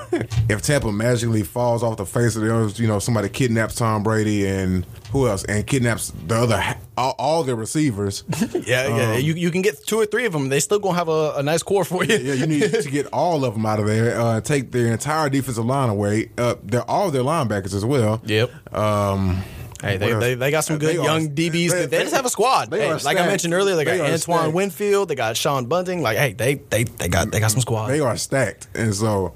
[0.48, 4.02] if Tampa magically falls off the face of the earth, you know, somebody kidnaps Tom
[4.04, 8.22] Brady and who else, and kidnaps the other ha- all, all their receivers.
[8.54, 9.16] yeah, yeah.
[9.16, 10.50] you, you can get two or three of them.
[10.50, 12.16] They still gonna have a, a nice core for you.
[12.16, 14.20] yeah, you need to get all of them out of there.
[14.20, 16.30] Uh, take their entire defensive line away.
[16.38, 18.20] Uh, they're all their linebackers as well.
[18.24, 18.74] Yep.
[18.74, 19.42] Um,
[19.80, 21.70] Hey, they, they, they got some good They are- young DBs.
[21.70, 22.68] They, they- just have a squad.
[22.72, 24.52] Hey, are like I mentioned earlier, they got Antoine stacked.
[24.54, 25.08] Winfield.
[25.08, 26.02] They got Sean Bunting.
[26.02, 27.86] Like, hey, they they they got they got some squad.
[27.88, 29.34] They are stacked, and so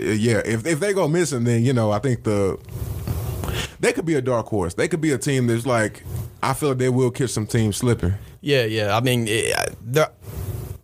[0.00, 2.58] yeah, if if they go missing, then you know I think the
[3.80, 4.74] they could be a dark horse.
[4.74, 6.02] They could be a team that's like
[6.42, 8.14] I feel like they will catch some teams slipping.
[8.40, 8.96] Yeah, yeah.
[8.96, 10.10] I mean, it, they're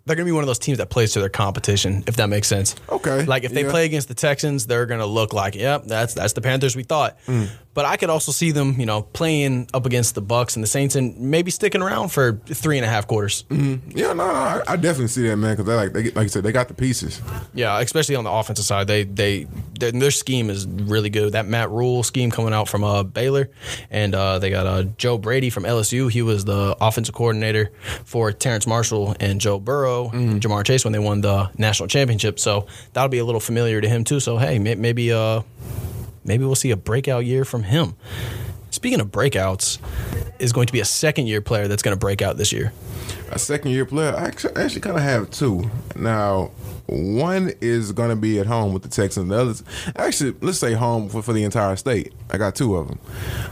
[0.07, 2.49] they're gonna be one of those teams that plays to their competition, if that makes
[2.49, 2.75] sense.
[2.89, 3.71] Okay, Like if they yeah.
[3.71, 7.19] play against the Texans, they're gonna look like, yep, that's that's the Panthers we thought.
[7.27, 7.49] Mm.
[7.73, 10.67] But I could also see them, you know, playing up against the Bucs and the
[10.67, 13.45] Saints, and maybe sticking around for three and a half quarters.
[13.49, 16.29] Yeah, no, no I, I definitely see that man because they like they like you
[16.29, 17.21] said they got the pieces.
[17.55, 19.47] Yeah, especially on the offensive side, they they
[19.79, 21.33] their, their scheme is really good.
[21.33, 23.51] That Matt Rhule scheme coming out from uh, Baylor,
[23.91, 26.11] and uh, they got uh, Joe Brady from LSU.
[26.11, 27.71] He was the offensive coordinator
[28.05, 32.39] for Terrence Marshall and Joe Burrow, and Ja'Marr Chase when they won the national championship.
[32.39, 34.21] So that'll be a little familiar to him too.
[34.21, 35.43] So hey, may, maybe uh
[36.25, 37.95] maybe we'll see a breakout year from him.
[38.71, 39.79] Speaking of breakouts,
[40.41, 42.73] is going to be a second year player that's going to break out this year.
[43.31, 45.71] A second year player, I actually, actually kind of have two.
[45.95, 46.51] Now,
[46.87, 49.29] one is going to be at home with the Texans.
[49.29, 49.63] The others,
[49.95, 52.13] actually, let's say home for, for the entire state.
[52.31, 52.99] I got two of them.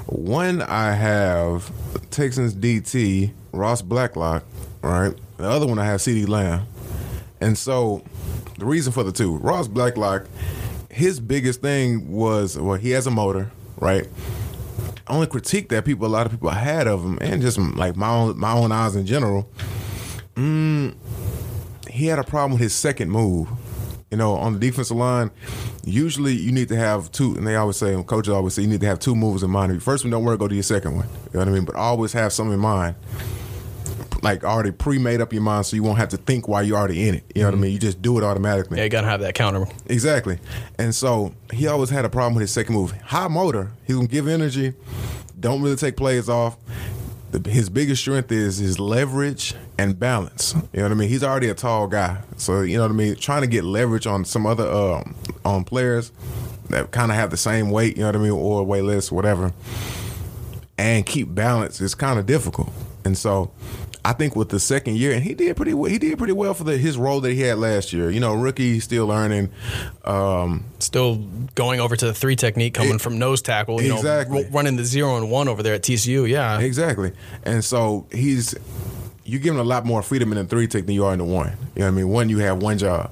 [0.06, 1.70] One, I have
[2.10, 4.44] Texans DT, Ross Blacklock,
[4.82, 5.14] right?
[5.36, 6.66] The other one, I have CeeDee Lamb.
[7.40, 8.02] And so,
[8.58, 10.26] the reason for the two, Ross Blacklock,
[10.90, 14.08] his biggest thing was, well, he has a motor, right?
[15.08, 18.08] only critique that people a lot of people had of him and just like my
[18.10, 19.48] own my own eyes in general
[20.34, 20.94] mm,
[21.88, 23.48] he had a problem with his second move
[24.10, 25.30] you know on the defensive line
[25.84, 28.80] usually you need to have two and they always say coaches always say you need
[28.80, 30.62] to have two moves in mind If your first one don't work go to your
[30.62, 32.94] second one you know what i mean but always have something in mind
[34.22, 37.08] like already pre-made up your mind so you won't have to think while you're already
[37.08, 39.02] in it you know what i mean you just do it automatically Yeah, you got
[39.02, 39.66] to have that counter.
[39.86, 40.38] Exactly.
[40.78, 42.92] And so he always had a problem with his second move.
[43.02, 43.70] High motor.
[43.86, 44.74] He's gonna give energy.
[45.38, 46.56] Don't really take plays off.
[47.30, 50.54] The, his biggest strength is his leverage and balance.
[50.72, 51.08] You know what I mean?
[51.10, 53.14] He's already a tall guy, so you know what I mean.
[53.16, 56.10] Trying to get leverage on some other um, on players
[56.70, 59.12] that kind of have the same weight, you know what I mean, or way less,
[59.12, 59.52] whatever,
[60.76, 62.70] and keep balance is kind of difficult.
[63.08, 63.50] And so,
[64.04, 65.90] I think with the second year, and he did pretty well.
[65.90, 68.10] He did pretty well for the, his role that he had last year.
[68.10, 69.48] You know, rookie, still learning.
[70.04, 71.16] Um, Still
[71.54, 73.80] going over to the three technique, coming It- from nose tackle.
[73.82, 74.42] You Exactly.
[74.42, 76.28] know, ru- running the zero and one over there at TCU.
[76.28, 77.12] Yeah, Exactly.
[77.44, 78.54] And so he's
[79.24, 81.18] you give him a lot more freedom in the three tick than you are in
[81.18, 81.48] the one.
[81.74, 82.08] You know what I mean?
[82.10, 83.10] One you have one job.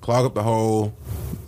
[0.00, 0.92] Clog up the hole,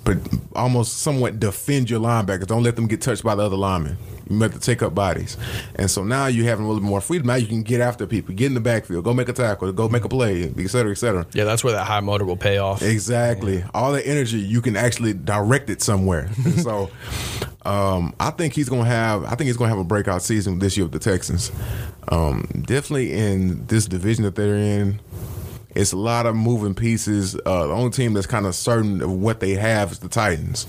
[0.05, 0.17] but
[0.55, 2.47] almost somewhat defend your linebackers.
[2.47, 3.97] Don't let them get touched by the other linemen.
[4.31, 5.37] You have to take up bodies.
[5.75, 7.27] And so now you have a little bit more freedom.
[7.27, 9.89] Now you can get after people, get in the backfield, go make a tackle, go
[9.89, 11.27] make a play, et cetera, et cetera.
[11.33, 11.45] yeah.
[11.45, 12.81] That's where that high motor will pay off.
[12.83, 13.65] Exactly.
[13.75, 16.29] All the energy you can actually direct it somewhere.
[16.61, 16.91] So
[17.65, 20.77] um, I think he's gonna have I think he's gonna have a breakout season this
[20.77, 21.51] year with the Texans.
[22.09, 25.01] Um, definitely in this division that they're in.
[25.75, 27.37] It's a lot of moving pieces.
[27.47, 30.67] Uh, the only team that's kind of certain of what they have is the Titans.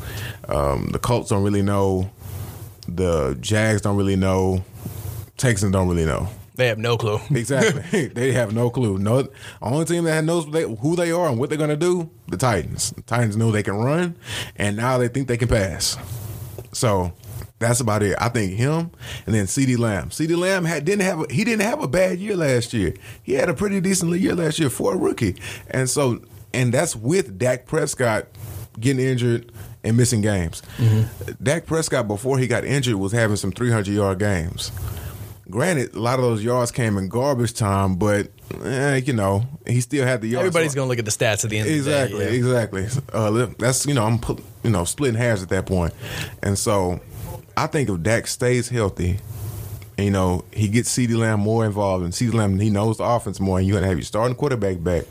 [0.47, 2.11] Um, the Colts don't really know.
[2.87, 4.63] The Jags don't really know.
[5.37, 6.27] Texans don't really know.
[6.55, 7.19] They have no clue.
[7.31, 8.07] Exactly.
[8.13, 8.97] they have no clue.
[8.97, 9.27] No,
[9.61, 12.37] only team that knows they, who they are and what they're going to do, the
[12.37, 12.91] Titans.
[12.91, 14.15] The Titans know they can run,
[14.57, 15.97] and now they think they can pass.
[16.73, 17.13] So
[17.59, 18.15] That's about it.
[18.19, 18.89] I think him
[19.27, 20.09] and then CeeDee Lamb.
[20.09, 22.95] CeeDee Lamb had didn't have a, he didn't have a bad year last year.
[23.21, 25.35] He had a pretty decent year last year for a rookie.
[25.69, 26.21] And so
[26.53, 28.27] and that's with Dak Prescott
[28.79, 29.51] getting injured
[29.83, 30.61] and missing games.
[31.41, 34.71] Dak Prescott before he got injured was having some 300 yard games.
[35.49, 38.27] Granted, a lot of those yards came in garbage time, but
[38.63, 40.47] eh, you know he still had the yards.
[40.47, 42.35] Everybody's going to look at the stats at the end Exactly, of the day.
[42.37, 42.87] exactly.
[43.11, 45.93] Uh, that's you know I'm pu- you know splitting hairs at that point,
[46.41, 47.01] and so
[47.57, 49.19] I think if Dak stays healthy,
[49.97, 53.03] and, you know he gets CeeDee Lamb more involved, and CeeDee Lamb he knows the
[53.03, 55.03] offense more, and you're gonna have your starting quarterback back.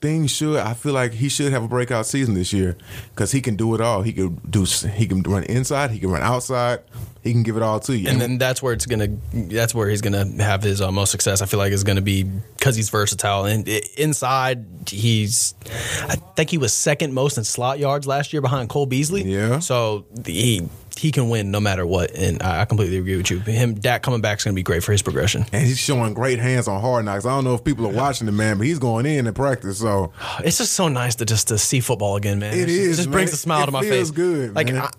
[0.00, 2.76] Things should I feel like he should have a breakout season this year
[3.10, 4.02] because he can do it all.
[4.02, 6.80] He can do he can run inside, he can run outside,
[7.22, 8.08] he can give it all to you.
[8.08, 9.08] And then that's where it's gonna.
[9.32, 11.42] That's where he's gonna have his uh, most success.
[11.42, 15.54] I feel like is gonna be because he's versatile and inside he's.
[16.02, 19.24] I think he was second most in slot yards last year behind Cole Beasley.
[19.24, 19.58] Yeah.
[19.58, 23.38] So he he can win no matter what, and I I completely agree with you.
[23.40, 25.46] Him Dak coming back is gonna be great for his progression.
[25.52, 27.24] and he's showing great hands on hard knocks.
[27.24, 29.78] I don't know if people are watching the man, but he's going in in practice.
[29.78, 30.12] So
[30.44, 32.52] It's just so nice to just to see football again, man.
[32.52, 33.12] It It just, It just man.
[33.12, 34.10] brings a smile It to my face.
[34.10, 34.82] good, Like man.
[34.82, 34.90] I,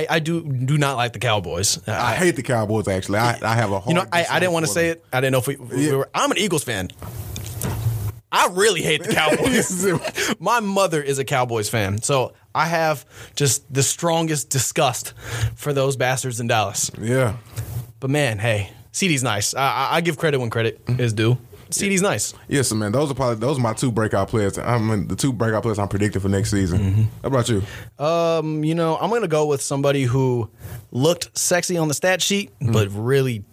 [0.00, 1.80] I, I do do not like the Cowboys.
[1.88, 2.88] I hate the Cowboys.
[2.88, 3.88] Actually, I, I have a hard.
[3.88, 5.04] You know, I, I didn't want to say it.
[5.12, 5.96] I didn't know if we, we Yeah.
[5.96, 6.08] were.
[6.14, 6.90] I'm an Eagles fan.
[8.32, 10.36] I really hate the Cowboys.
[10.40, 15.12] My mother is a Cowboys fan, so I have just the strongest disgust
[15.56, 16.90] for those bastards in Dallas.
[16.98, 17.36] Yeah.
[18.00, 19.54] But man, hey, CeeDee's nice.
[19.54, 21.36] I, I, give credit when credit is due.
[21.68, 22.32] CeeDee's nice.
[22.48, 22.92] Yes, man.
[22.92, 24.56] Those are probably those are my two breakout players.
[24.56, 26.78] I mean, the two breakout players I'm predicting for next season.
[26.78, 27.02] Mm-hmm.
[27.22, 27.62] How about you?
[27.98, 30.48] Um, you know, I'm gonna go with somebody who
[30.92, 33.44] looked sexy on the stat sheet, but really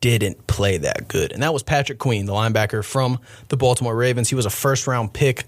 [0.00, 1.32] didn't play that good.
[1.32, 4.28] And that was Patrick Queen, the linebacker from the Baltimore Ravens.
[4.28, 5.42] He was a first round pick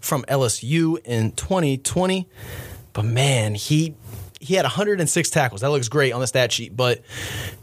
[0.00, 2.28] from LSU in 2020.
[2.92, 3.94] But man, he
[4.40, 5.60] he had 106 tackles.
[5.60, 7.02] That looks great on the stat sheet, but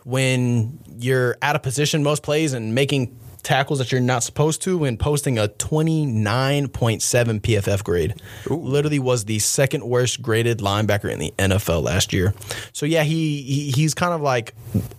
[0.04, 4.84] when you're out of position most plays and making tackles that you're not supposed to
[4.84, 8.14] and posting a 29.7 PFF grade.
[8.46, 12.34] Literally was the second worst graded linebacker in the NFL last year.
[12.74, 14.54] So yeah, he, he he's kind of like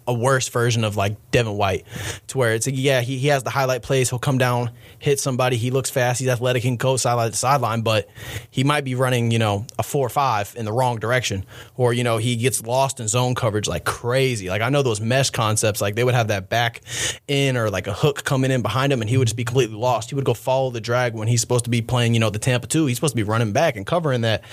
[0.07, 1.85] a worse version of like Devin White
[2.29, 5.21] to where it's like, yeah, he, he has the highlight plays, he'll come down, hit
[5.21, 8.09] somebody, he looks fast, he's athletic, can go sideline to sideline, but
[8.51, 11.45] he might be running, you know, a four or five in the wrong direction.
[11.77, 14.49] Or, you know, he gets lost in zone coverage like crazy.
[14.49, 16.81] Like I know those mesh concepts, like they would have that back
[17.27, 19.77] in or like a hook coming in behind him and he would just be completely
[19.77, 20.11] lost.
[20.11, 22.39] He would go follow the drag when he's supposed to be playing, you know, the
[22.39, 22.87] Tampa 2.
[22.87, 24.45] He's supposed to be running back and covering that.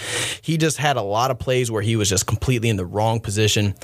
[0.42, 3.20] He just had a lot of plays where he was just completely in the wrong
[3.20, 3.76] position.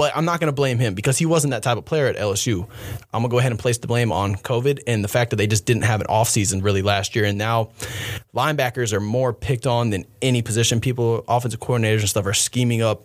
[0.00, 2.16] But I'm not going to blame him because he wasn't that type of player at
[2.16, 2.66] LSU.
[3.12, 5.36] I'm going to go ahead and place the blame on COVID and the fact that
[5.36, 7.26] they just didn't have an offseason really last year.
[7.26, 7.72] And now
[8.34, 10.80] linebackers are more picked on than any position.
[10.80, 13.02] People, offensive coordinators and stuff, are scheming up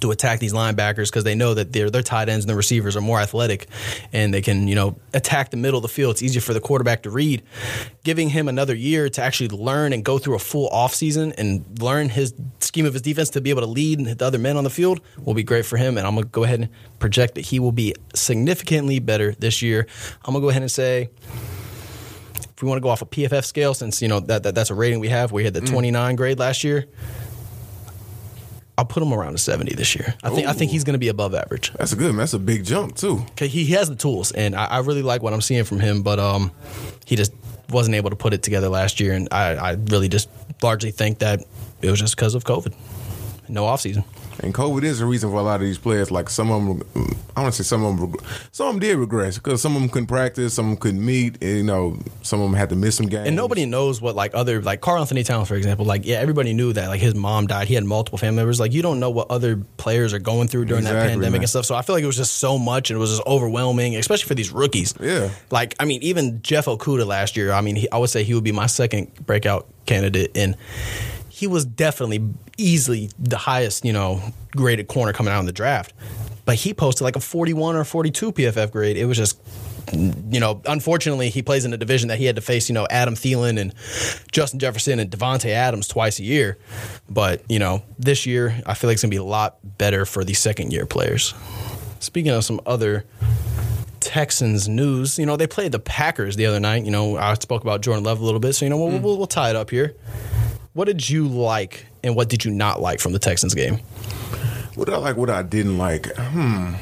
[0.00, 2.94] to attack these linebackers because they know that their their tight ends and the receivers
[2.94, 3.66] are more athletic
[4.12, 6.12] and they can, you know, attack the middle of the field.
[6.12, 7.42] It's easier for the quarterback to read.
[8.04, 12.10] Giving him another year to actually learn and go through a full offseason and learn
[12.10, 14.70] his scheme of his defense to be able to lead the other men on the
[14.70, 15.96] field will be great for him.
[15.96, 19.62] And I'm going to go ahead and project that he will be significantly better this
[19.62, 19.86] year.
[20.24, 21.10] I'm going to go ahead and say
[22.58, 24.70] if we want to go off a PFF scale, since you know that, that that's
[24.70, 26.86] a rating we have, we had the 29 grade last year.
[28.76, 30.14] I'll put him around a 70 this year.
[30.22, 31.72] I think I think he's going to be above average.
[31.72, 32.08] That's a good.
[32.08, 32.18] man.
[32.18, 33.24] That's a big jump too.
[33.32, 36.02] Okay, he has the tools, and I, I really like what I'm seeing from him.
[36.02, 36.52] But um,
[37.04, 37.32] he just
[37.70, 40.28] wasn't able to put it together last year, and I, I really just
[40.62, 41.40] largely think that
[41.82, 42.72] it was just because of COVID,
[43.48, 44.04] no offseason.
[44.40, 46.10] And COVID is the reason for a lot of these players.
[46.10, 48.14] Like some of them, I want to say some of them,
[48.52, 51.04] some of them did regress because some of them couldn't practice, some of them couldn't
[51.04, 51.42] meet.
[51.42, 53.26] And, you know, some of them had to miss some games.
[53.26, 55.86] And nobody knows what like other like Karl-Anthony Towns, for example.
[55.86, 57.66] Like yeah, everybody knew that like his mom died.
[57.68, 58.60] He had multiple family members.
[58.60, 61.40] Like you don't know what other players are going through during that pandemic man.
[61.40, 61.66] and stuff.
[61.66, 64.28] So I feel like it was just so much and it was just overwhelming, especially
[64.28, 64.94] for these rookies.
[65.00, 65.30] Yeah.
[65.50, 67.52] Like I mean, even Jeff Okudah last year.
[67.52, 70.56] I mean, he, I would say he would be my second breakout candidate, and
[71.38, 74.20] he was definitely easily the highest you know
[74.50, 75.92] graded corner coming out in the draft.
[76.44, 78.96] But he posted like a 41 or 42 PFF grade.
[78.96, 79.38] It was just
[79.92, 82.86] you know, unfortunately, he plays in a division that he had to face, you know,
[82.90, 83.74] Adam Thielen and
[84.30, 86.58] Justin Jefferson and Davante Adams twice a year.
[87.08, 90.04] But, you know, this year, I feel like it's going to be a lot better
[90.04, 91.32] for the second year players.
[92.00, 93.06] Speaking of some other
[94.00, 96.84] Texans news, you know, they played the Packers the other night.
[96.84, 98.54] You know, I spoke about Jordan Love a little bit.
[98.54, 99.02] So, you know, we'll, mm.
[99.02, 99.94] we'll, we'll tie it up here.
[100.78, 103.78] What did you like and what did you not like from the Texans game?
[104.76, 105.16] What did I like?
[105.16, 106.06] What I didn't like?
[106.16, 106.74] Hmm.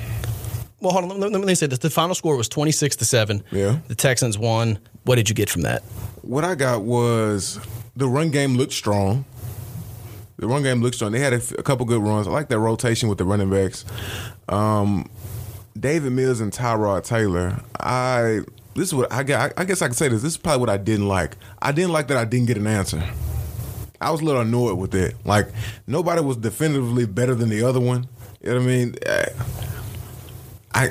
[0.83, 1.19] Well, hold on.
[1.19, 1.79] Let, let me say this.
[1.79, 3.43] The final score was 26 to 7.
[3.51, 3.79] Yeah.
[3.89, 4.79] The Texans won.
[5.05, 5.83] What did you get from that?
[6.21, 7.59] What I got was
[7.97, 9.25] the run game looked strong.
[10.37, 11.13] The run game looked strong.
[11.13, 12.29] They had a, f- a couple good runs.
[12.29, 13.87] I like that rotation with the running backs.
[14.51, 15.09] Um,
[15.81, 17.63] Davis Mills and Tyrod Taylor.
[17.81, 18.41] I
[18.75, 19.55] this is what I got.
[19.57, 20.21] I guess I can say this.
[20.21, 21.39] This is probably what I didn't like.
[21.63, 23.03] I didn't like that I didn't get an answer.
[24.01, 25.15] I was a little annoyed with it.
[25.25, 25.49] Like
[25.87, 28.07] nobody was definitively better than the other one.
[28.43, 28.95] You know what I mean?
[30.75, 30.91] I,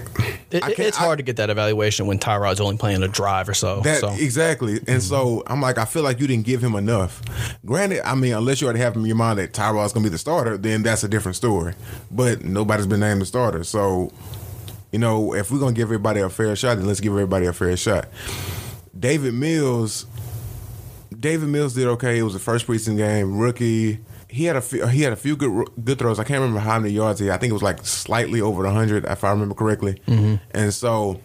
[0.50, 3.48] It, I it's I- hard to get that evaluation when Tyrod's only playing a drive
[3.48, 3.82] or so.
[3.82, 4.14] That so.
[4.14, 7.22] exactly, and so I'm like, I feel like you didn't give him enough.
[7.66, 10.12] Granted, I mean, unless you already have in your mind that Tyrod's going to be
[10.12, 11.76] the starter, then that's a different story.
[12.10, 14.12] But nobody's been named the starter, so
[14.92, 17.46] you know, if we're going to give everybody a fair shot, then let's give everybody
[17.46, 18.08] a fair shot.
[18.98, 20.06] Davis Mills,
[21.26, 22.20] David Mills did okay.
[22.20, 24.00] It was the first preseason game, rookie.
[24.30, 26.20] He had a few, he had a few good good throws.
[26.20, 27.26] I can't remember how many yards he.
[27.28, 27.36] Had.
[27.36, 30.00] I think it was like slightly over the hundred, if I remember correctly.
[30.08, 31.20] And so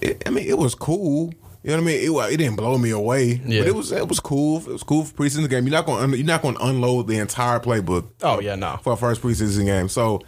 [0.00, 1.32] it, I mean, it was cool.
[1.64, 2.00] You know what I mean?
[2.30, 3.60] It, it didn't blow me away, Yeah.
[3.62, 4.58] but it was it was cool.
[4.58, 5.64] It was cool for preseason game.
[5.66, 8.06] You're not going you're not going to unload the entire playbook.
[8.22, 8.78] Oh, yeah, no.
[8.84, 9.88] for a first preseason game.
[9.88, 10.20] So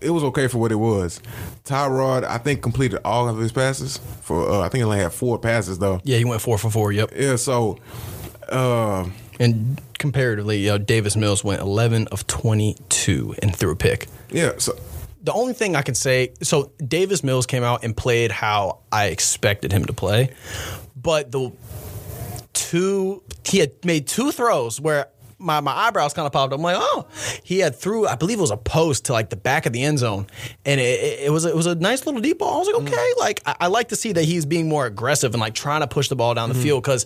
[0.00, 1.20] it was okay for what it was.
[1.64, 4.50] Tyrod, I think completed all of his passes for.
[4.50, 6.00] Uh, I think he only had four passes though.
[6.02, 6.90] yeah, he went four for four.
[6.92, 7.12] Yep.
[7.16, 7.36] Yeah.
[7.36, 7.78] So.
[8.48, 14.06] Uh, And comparatively, you know, Davis Mills went 11 of 22 and threw a pick.
[14.30, 14.52] yeah.
[14.58, 14.72] So
[15.22, 19.06] The only thing I can say, so Davis Mills came out and played how I
[19.06, 20.30] expected him to play,
[20.96, 21.50] but the
[22.52, 26.58] two he had made two throws where my, my eyebrows kind of popped up.
[26.58, 27.06] I'm like, oh,
[27.44, 29.82] he had threw, I believe it was a post to like the back of the
[29.82, 30.26] end zone,
[30.64, 32.54] and it, it, it was a, it was a nice little deep ball.
[32.54, 35.34] I was like, okay, like I, I like to see that he's being more aggressive
[35.34, 37.04] and like trying to push the ball down the field because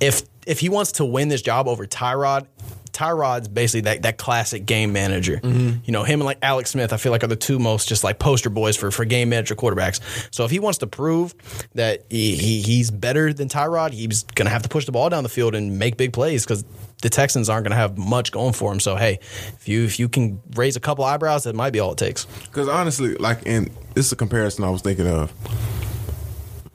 [0.00, 2.46] if if he wants to win this job over Tyrod.
[2.90, 5.36] Tyrod's basically that, that classic game manager.
[5.36, 5.84] Mm-hmm.
[5.84, 8.02] You know, him and like Alex Smith, I feel like are the two most just
[8.02, 10.00] like poster boys for, for game manager quarterbacks.
[10.34, 11.32] So if he wants to prove
[11.74, 15.22] that he, he he's better than Tyrod, he's gonna have to push the ball down
[15.22, 16.64] the field and make big plays because
[17.02, 18.80] the Texans aren't gonna have much going for him.
[18.80, 19.20] So hey,
[19.54, 22.24] if you if you can raise a couple eyebrows, that might be all it takes.
[22.46, 25.30] Because honestly, like, and this is a comparison I was thinking of.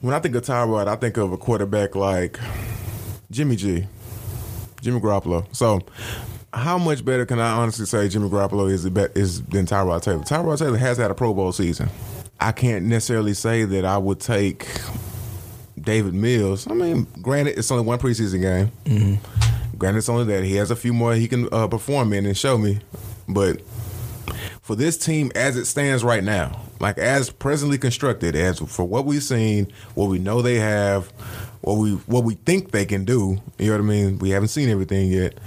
[0.00, 2.38] When I think of Tyrod, I think of a quarterback like
[3.34, 3.86] Jimmy G,
[4.80, 5.44] Jimmy Garoppolo.
[5.54, 5.80] So,
[6.52, 8.84] how much better can I honestly say Jimmy Garoppolo is
[9.16, 10.22] is than Tyrod Taylor?
[10.22, 11.88] Tyrod Taylor has had a Pro Bowl season.
[12.40, 14.68] I can't necessarily say that I would take
[15.80, 16.68] David Mills.
[16.68, 19.18] I mean, granted, it's only one preseason game.
[19.76, 22.36] Granted, it's only that he has a few more he can uh, perform in and
[22.36, 22.78] show me,
[23.28, 23.60] but
[24.62, 29.04] for this team as it stands right now, like as presently constructed, as for what
[29.04, 31.12] we've seen, what we know they have,
[31.64, 34.18] what we what we think they can do, you know what I mean?
[34.18, 35.38] We haven't seen everything yet.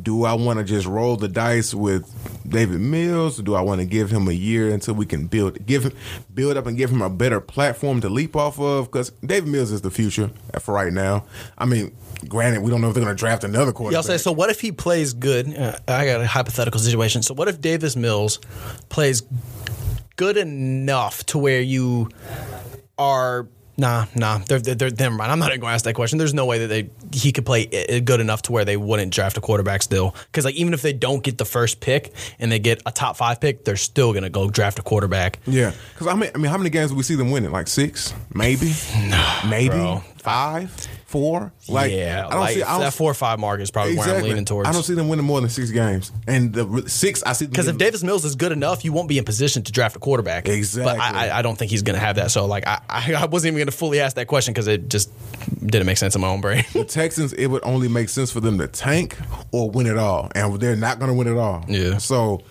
[0.00, 2.10] Do I want to just roll the dice with
[2.48, 3.38] David Mills?
[3.38, 5.94] Or do I want to give him a year until we can build give
[6.34, 8.86] build up and give him a better platform to leap off of?
[8.86, 11.24] Because David Mills is the future for right now.
[11.56, 11.94] I mean,
[12.28, 13.94] granted, we don't know if they're going to draft another quarterback.
[13.94, 14.32] Y'all say so.
[14.32, 15.56] What if he plays good?
[15.56, 17.22] Uh, I got a hypothetical situation.
[17.22, 18.38] So what if Davis Mills
[18.88, 19.22] plays
[20.16, 22.08] good enough to where you
[22.98, 23.46] are?
[23.80, 24.38] Nah, nah.
[24.38, 25.32] They're, they're, they're never mind.
[25.32, 26.18] I'm not even going to ask that question.
[26.18, 27.64] There's no way that they he could play
[28.04, 30.14] good enough to where they wouldn't draft a quarterback still.
[30.26, 33.16] Because like even if they don't get the first pick and they get a top
[33.16, 35.38] five pick, they're still going to go draft a quarterback.
[35.46, 37.52] Yeah, because I mean, I mean, how many games do we see them winning?
[37.52, 38.74] Like six, maybe,
[39.48, 40.04] maybe bro.
[40.18, 41.52] five, four.
[41.68, 42.62] Like, yeah, I don't like, see.
[42.62, 44.68] I don't, that four or five mark is probably where I'm leaning towards.
[44.68, 47.66] I don't see them winning more than six games, and the six I see Because
[47.66, 50.48] if Davis Mills is good enough, you won't be in position to draft a quarterback.
[50.48, 50.92] Exactly.
[50.96, 52.30] But I, I, don't think he's going to have that.
[52.30, 55.10] So like, I, I wasn't even going to fully ask that question because it just
[55.66, 56.64] didn't make sense in my own brain.
[56.72, 59.16] the Texans, it would only make sense for them to tank
[59.50, 61.64] or win it all, and they're not going to win it all.
[61.66, 61.98] Yeah.
[61.98, 62.42] So,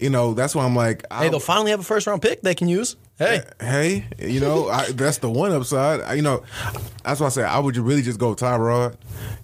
[0.00, 2.54] you know, that's why I'm like, hey, they'll finally have a first round pick they
[2.54, 2.96] can use.
[3.18, 6.02] Hey, uh, hey, you know, I, that's the one upside.
[6.02, 6.42] I, you know,
[7.02, 8.94] that's why I say I would really just go Tyrod,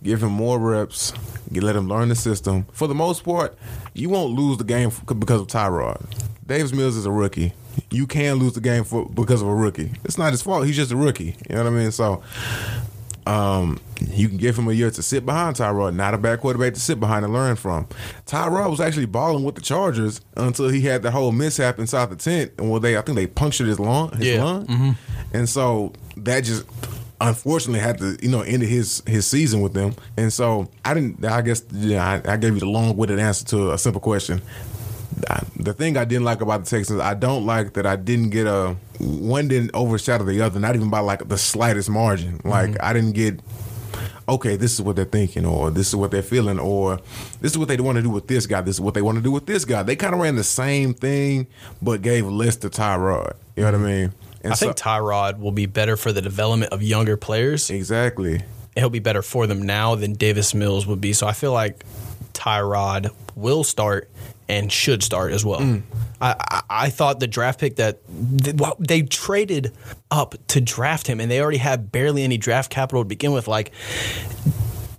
[0.02, 1.14] give him more reps,
[1.50, 2.66] you let him learn the system.
[2.72, 3.56] For the most part,
[3.94, 6.04] you won't lose the game because of Tyrod.
[6.46, 7.54] Davis Mills is a rookie.
[7.90, 9.92] You can lose the game for because of a rookie.
[10.04, 10.66] It's not his fault.
[10.66, 11.36] He's just a rookie.
[11.48, 11.92] You know what I mean?
[11.92, 12.22] So,
[13.26, 16.74] um, you can give him a year to sit behind Tyrod, not a bad quarterback
[16.74, 17.86] to sit behind and learn from.
[18.26, 22.16] Tyrod was actually balling with the Chargers until he had the whole mishap inside the
[22.16, 24.42] tent, and well, they I think they punctured his lung, his Yeah.
[24.44, 24.96] lung,
[25.32, 26.64] and so that just
[27.20, 29.94] unfortunately had to you know end his his season with them.
[30.16, 31.24] And so I didn't.
[31.24, 34.42] I guess yeah, I, I gave you the long winded answer to a simple question.
[35.28, 38.30] I- the thing I didn't like about the Texans, I don't like that I didn't
[38.30, 42.38] get a one didn't overshadow the other, not even by like the slightest margin.
[42.38, 42.48] Mm-hmm.
[42.48, 43.40] Like I didn't get
[44.28, 47.00] okay, this is what they're thinking, or this is what they're feeling, or
[47.40, 49.18] this is what they want to do with this guy, this is what they want
[49.18, 49.82] to do with this guy.
[49.82, 51.46] They kind of ran the same thing,
[51.80, 53.34] but gave less to Tyrod.
[53.56, 53.86] You know what I mm-hmm.
[53.86, 54.12] mean?
[54.44, 57.70] And I think Tyrod will be better for the development of younger players.
[57.70, 58.42] exactly.
[58.74, 61.12] He'll be better for them now than Davis Mills would be.
[61.12, 61.84] So I feel like
[62.32, 64.10] Tyrod will start
[64.52, 65.82] and should start as well.
[66.20, 69.72] I, I, I thought the draft pick that they, well, they traded
[70.10, 73.48] up to draft him, and they already had barely any draft capital to begin with.
[73.48, 73.72] Like,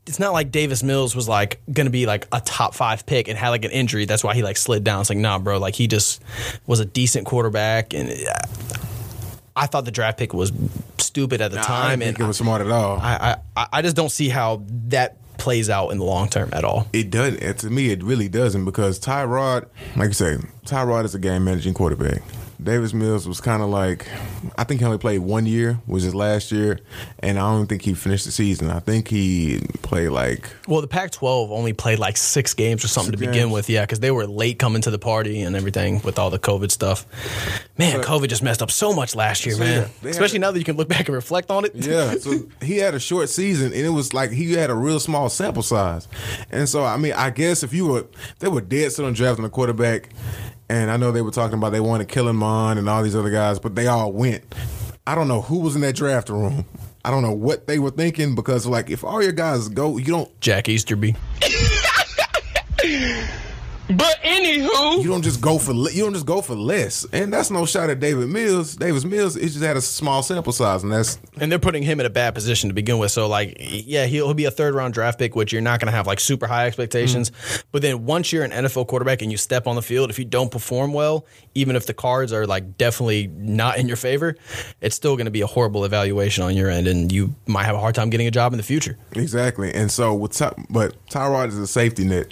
[0.05, 3.27] it's not like Davis Mills was like going to be like a top five pick
[3.27, 4.05] and had like an injury.
[4.05, 5.01] That's why he like slid down.
[5.01, 5.59] It's like, nah, bro.
[5.59, 6.21] Like he just
[6.67, 8.33] was a decent quarterback, and uh,
[9.55, 10.51] I thought the draft pick was
[10.97, 12.99] stupid at the I time, didn't think and it was smart at all.
[12.99, 16.63] I, I I just don't see how that plays out in the long term at
[16.63, 16.87] all.
[16.93, 17.59] It doesn't.
[17.59, 19.67] To me, it really doesn't because Tyrod,
[19.97, 22.21] like you say, Tyrod is a game managing quarterback.
[22.61, 24.07] Davis Mills was kind of like,
[24.57, 26.79] I think he only played one year, was his last year,
[27.19, 28.69] and I don't think he finished the season.
[28.69, 33.11] I think he played like Well, the Pac-12 only played like six games or something
[33.11, 36.17] to begin with, yeah, because they were late coming to the party and everything with
[36.19, 37.05] all the COVID stuff.
[37.77, 39.89] Man, COVID just messed up so much last year, So, man.
[40.03, 41.71] yeah, Especially a- now that you can look back and reflect on it.
[41.75, 44.99] Yeah, so he had a short season, and it was like he had a real
[44.99, 46.07] small sample size.
[46.51, 48.05] And so, I mean, I guess if you were,
[48.39, 50.09] they were dead set on drafting a quarterback,
[50.69, 53.29] and I know they were talking about they wanted Kellen Mond and all these other
[53.29, 54.43] guys, but they all went.
[55.05, 56.65] I don't know who was in that draft room.
[57.05, 60.05] I don't know what they were thinking because, like, if all your guys go, you
[60.05, 61.15] don't Jack Easterby.
[63.97, 67.31] But anywho, you don't just go for le- you don't just go for less, and
[67.33, 68.75] that's no shot at David Mills.
[68.75, 71.99] Davis Mills, it just had a small sample size, and that's And they're putting him
[71.99, 73.11] in a bad position to begin with.
[73.11, 75.91] So, like, yeah, he'll, he'll be a third round draft pick, which you're not going
[75.91, 77.31] to have like super high expectations.
[77.31, 77.63] Mm.
[77.71, 80.25] But then once you're an NFL quarterback and you step on the field, if you
[80.25, 81.25] don't perform well,
[81.55, 84.35] even if the cards are like definitely not in your favor,
[84.81, 87.75] it's still going to be a horrible evaluation on your end, and you might have
[87.75, 88.97] a hard time getting a job in the future.
[89.13, 89.73] Exactly.
[89.73, 92.31] And so with Ty- but Tyrod is a safety net.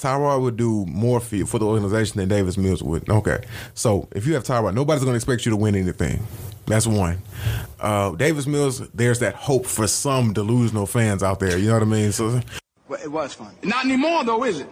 [0.00, 3.08] Tyrod would do more for, for the organization than Davis Mills would.
[3.08, 3.44] Okay.
[3.74, 6.26] So if you have Tyrod, nobody's going to expect you to win anything.
[6.66, 7.18] That's one.
[7.78, 11.58] Uh, Davis Mills, there's that hope for some delusional fans out there.
[11.58, 12.12] You know what I mean?
[12.12, 12.40] So
[12.88, 13.52] Well, it was fun.
[13.62, 14.68] not anymore though, is it?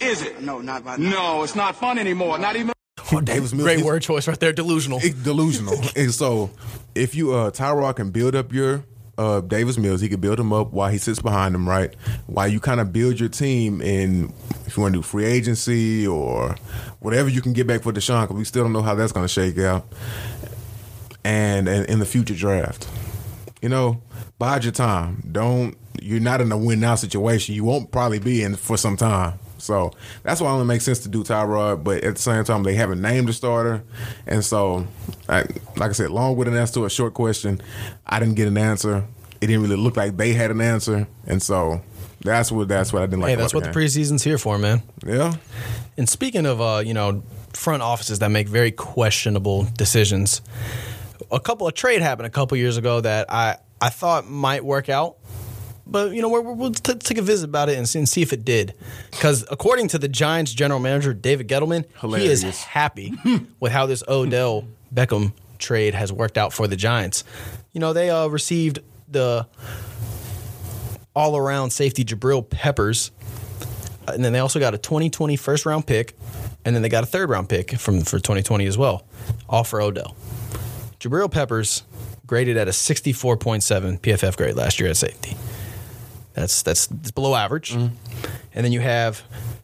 [0.00, 0.42] Is it?
[0.42, 1.10] No, not by now.
[1.10, 2.38] No, it's not fun anymore.
[2.38, 2.72] Not even.
[3.12, 4.98] oh, Davis Mills, Great word choice right there, delusional.
[5.02, 5.78] It's delusional.
[5.96, 6.50] and so
[6.94, 8.84] if you uh Tyrod can build up your
[9.18, 11.94] uh Davis Mills, he could build him up while he sits behind him, right?
[12.26, 14.32] While you kind of build your team in
[14.66, 16.56] if you want to do free agency or
[17.00, 19.24] whatever you can get back for Deshaun, because we still don't know how that's going
[19.24, 19.86] to shake out.
[21.24, 22.88] And, and in the future draft,
[23.60, 24.00] you know,
[24.38, 25.28] bide your time.
[25.32, 27.54] Don't you're not in a win now situation.
[27.54, 29.38] You won't probably be in for some time.
[29.66, 29.92] So
[30.22, 31.84] that's why it only makes sense to do Tyrod.
[31.84, 33.82] But at the same time, they haven't named a starter,
[34.26, 34.86] and so,
[35.28, 35.42] I,
[35.76, 37.60] like I said, long with an answer to a short question,
[38.06, 39.04] I didn't get an answer.
[39.40, 41.82] It didn't really look like they had an answer, and so
[42.20, 43.30] that's what that's what I didn't like.
[43.30, 43.82] hey, that's what the game.
[43.82, 44.82] preseason's here for, man.
[45.04, 45.34] yeah.
[45.96, 50.42] And speaking of, uh, you know, front offices that make very questionable decisions,
[51.30, 54.88] a couple of trade happened a couple years ago that I I thought might work
[54.88, 55.16] out.
[55.86, 58.22] But you know, we're, we'll t- take a visit about it and see, and see
[58.22, 58.74] if it did.
[59.10, 61.84] Because according to the Giants general manager David Gettleman,
[62.20, 63.14] he is happy
[63.60, 67.24] with how this Odell Beckham trade has worked out for the Giants.
[67.72, 69.46] You know, they uh, received the
[71.14, 73.10] all-around safety Jabril Peppers,
[74.08, 76.14] and then they also got a 2020 first round pick,
[76.64, 79.06] and then they got a third round pick from for 2020 as well,
[79.48, 80.16] all for Odell.
[80.98, 81.84] Jabril Peppers
[82.26, 85.36] graded at a 64.7 PFF grade last year at safety.
[86.36, 87.72] That's that's, below average.
[87.72, 87.90] And
[88.52, 89.22] then you have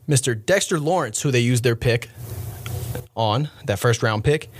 [0.09, 0.35] Mr.
[0.35, 2.09] Dexter Lawrence, who they used their pick
[3.15, 4.51] on that first round pick.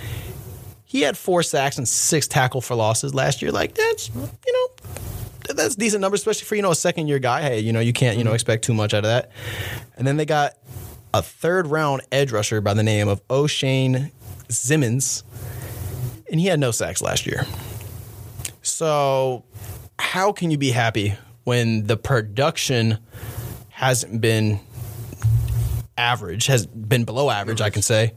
[0.85, 3.51] He had four sacks and six tackle for losses last year.
[3.51, 7.41] Like that's you know that's decent numbers, especially for you know a second year guy.
[7.41, 9.31] Hey, you know you can't you know expect too much out of that.
[9.97, 10.53] And then they got
[11.15, 14.11] a third round edge rusher by the name of Oshane
[14.49, 15.23] Ximines,
[16.29, 17.47] and he had no sacks last year.
[18.61, 19.45] So
[19.97, 22.99] how can you be happy when the production
[23.69, 24.59] hasn't been
[25.97, 28.13] average, has been below average, I can say,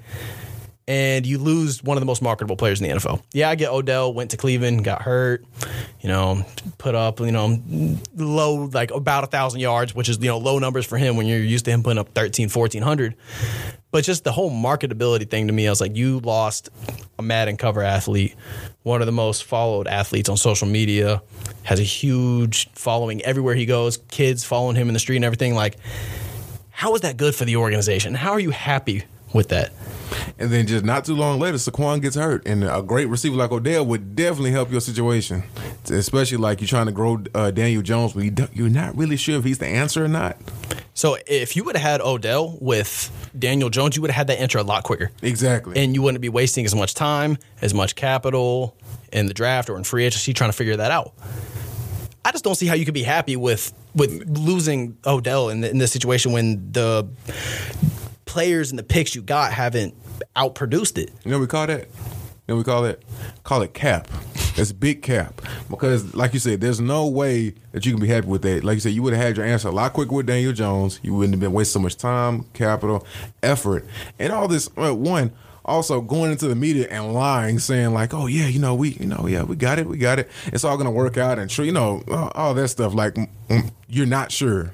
[0.88, 3.22] and you lose one of the most marketable players in the NFL.
[3.32, 5.44] Yeah, I get Odell went to Cleveland, got hurt,
[6.00, 6.44] you know,
[6.78, 7.58] put up, you know,
[8.14, 11.26] low, like about a thousand yards, which is, you know, low numbers for him when
[11.26, 13.16] you're used to him putting up 13, 1400.
[13.90, 16.70] But just the whole marketability thing to me, I was like, you lost
[17.18, 18.34] a Madden cover athlete,
[18.82, 21.22] one of the most followed athletes on social media,
[21.62, 25.54] has a huge following everywhere he goes, kids following him in the street and everything.
[25.54, 25.78] Like,
[26.70, 28.14] how is that good for the organization?
[28.14, 29.72] How are you happy with that?
[30.38, 33.50] And then just not too long later, Saquon gets hurt, and a great receiver like
[33.50, 35.44] Odell would definitely help your situation,
[35.90, 39.38] especially like you're trying to grow uh, Daniel Jones, but you you're not really sure
[39.38, 40.36] if he's the answer or not.
[40.94, 44.40] So if you would have had Odell with Daniel Jones, you would have had that
[44.40, 45.10] answer a lot quicker.
[45.20, 45.76] Exactly.
[45.76, 48.76] And you wouldn't be wasting as much time, as much capital
[49.12, 51.12] in the draft or in free agency trying to figure that out.
[52.24, 55.70] I just don't see how you could be happy with with losing Odell in, the,
[55.70, 57.08] in this situation when the
[58.26, 59.94] players and the picks you got haven't
[60.36, 61.10] outproduced it.
[61.24, 61.80] You know we call that?
[61.82, 63.02] You know what we call it?
[63.42, 64.08] Call it cap.
[64.56, 65.42] It's big cap.
[65.68, 68.62] Because like you said, there's no way that you can be happy with that.
[68.64, 71.00] Like you said, you would have had your answer a lot quicker with Daniel Jones.
[71.02, 73.06] You wouldn't have been wasting so much time, capital,
[73.42, 73.84] effort,
[74.18, 75.32] and all this uh, one
[75.64, 79.06] also going into the media and lying, saying like, "Oh yeah, you know we, you
[79.06, 80.30] know, yeah, we got it, we got it.
[80.46, 82.94] It's all gonna work out," and sure, you know, all- all that stuff.
[82.94, 84.70] Like, mm, mm, you're not sure.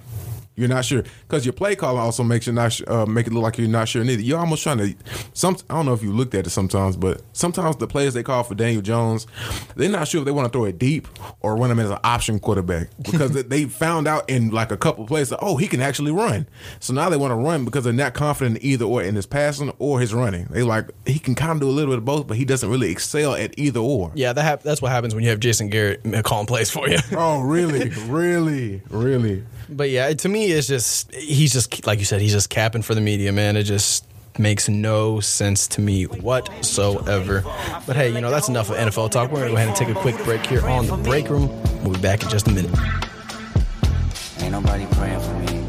[0.62, 3.32] You're not sure because your play call also makes you not sh- uh, make it
[3.32, 4.22] look like you're not sure neither.
[4.22, 4.94] You're almost trying to.
[5.34, 8.22] Some I don't know if you looked at it sometimes, but sometimes the players they
[8.22, 9.26] call for Daniel Jones,
[9.74, 11.08] they're not sure if they want to throw it deep
[11.40, 14.76] or run him as an option quarterback because they- they found out in like a
[14.76, 16.46] couple plays that oh he can actually run.
[16.80, 19.72] So now they want to run because they're not confident either or in his passing
[19.80, 20.46] or his running.
[20.50, 22.68] They like he can kind of do a little bit of both, but he doesn't
[22.70, 24.12] really excel at either or.
[24.14, 26.98] Yeah, that hap- that's what happens when you have Jason Garrett calling plays for you.
[27.12, 29.42] Oh really, really, really.
[29.68, 32.94] But yeah, to me, it's just he's just like you said, he's just capping for
[32.94, 33.56] the media, man.
[33.56, 34.06] It just
[34.38, 37.42] makes no sense to me whatsoever.
[37.86, 39.30] But hey, you know that's enough of NFL talk.
[39.30, 41.48] We're gonna go ahead and take a quick break here on the break room.
[41.82, 42.70] We'll be back in just a minute.
[44.40, 45.61] Ain't nobody praying for me.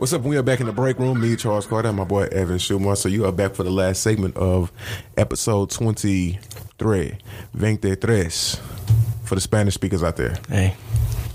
[0.00, 0.22] What's up?
[0.22, 1.20] We are back in the break room.
[1.20, 2.96] Me, Charles Carter, and my boy Evan Shumard.
[2.96, 4.72] So you are back for the last segment of
[5.18, 7.18] episode twenty-three,
[7.54, 8.58] Veintitrés,
[9.24, 10.74] for the Spanish speakers out there, Hey,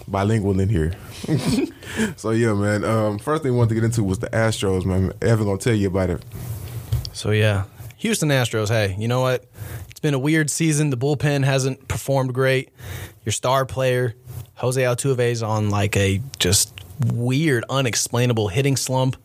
[0.08, 0.94] bilingual in here.
[2.16, 2.84] so yeah, man.
[2.84, 5.14] Um, first thing we wanted to get into was the Astros, man.
[5.22, 6.26] Evan gonna tell you about it.
[7.14, 7.66] so yeah,
[7.98, 8.70] Houston Astros.
[8.70, 9.46] Hey, you know what?
[9.92, 10.90] It's been a weird season.
[10.90, 12.72] The bullpen hasn't performed great.
[13.26, 14.16] Your star player,
[14.56, 19.18] Jose Altuve, is on like a just weird, unexplainable hitting slump.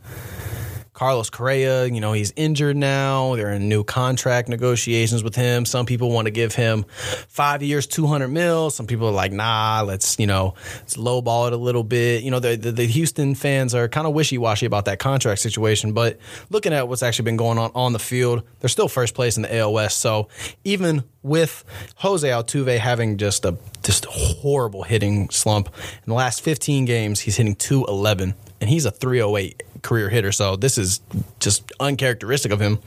[1.00, 3.34] Carlos Correa, you know, he's injured now.
[3.34, 5.64] They're in new contract negotiations with him.
[5.64, 6.84] Some people want to give him
[7.26, 8.68] five years, 200 mil.
[8.68, 12.22] Some people are like, nah, let's, you know, let's lowball it a little bit.
[12.22, 15.40] You know, the, the, the Houston fans are kind of wishy washy about that contract
[15.40, 15.94] situation.
[15.94, 16.18] But
[16.50, 19.42] looking at what's actually been going on on the field, they're still first place in
[19.44, 20.00] the AL West.
[20.00, 20.28] So
[20.64, 26.84] even with Jose Altuve having just a just horrible hitting slump in the last 15
[26.84, 30.32] games, he's hitting 211 and he's a 308 career hitter.
[30.32, 31.00] So this is
[31.38, 32.78] just uncharacteristic of him.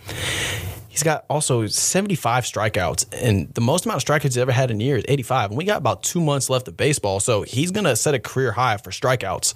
[0.94, 4.80] He's got also 75 strikeouts, and the most amount of strikeouts he's ever had in
[4.80, 5.50] a year is 85.
[5.50, 8.20] And we got about two months left of baseball, so he's going to set a
[8.20, 9.56] career high for strikeouts.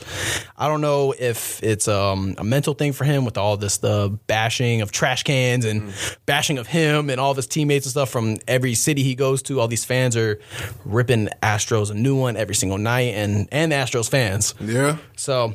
[0.58, 4.18] I don't know if it's um, a mental thing for him with all this the
[4.26, 5.94] bashing of trash cans and
[6.26, 9.44] bashing of him and all of his teammates and stuff from every city he goes
[9.44, 9.60] to.
[9.60, 10.40] All these fans are
[10.86, 14.56] ripping Astros a new one every single night, and and the Astros fans.
[14.60, 14.98] Yeah.
[15.16, 15.54] So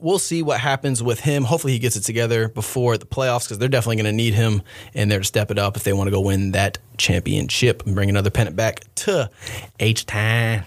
[0.00, 1.44] we'll see what happens with him.
[1.44, 4.62] Hopefully, he gets it together before the playoffs because they're definitely going to need him
[4.94, 7.94] in there to step it up if they want to go win that championship and
[7.94, 9.30] bring another pennant back to
[9.78, 10.64] H Town.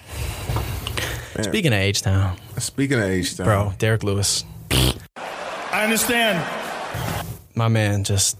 [1.42, 3.46] Speaking of H Town, Speaking of H Town.
[3.46, 6.46] bro, Derrick Lewis, I understand.
[7.56, 8.38] my man, just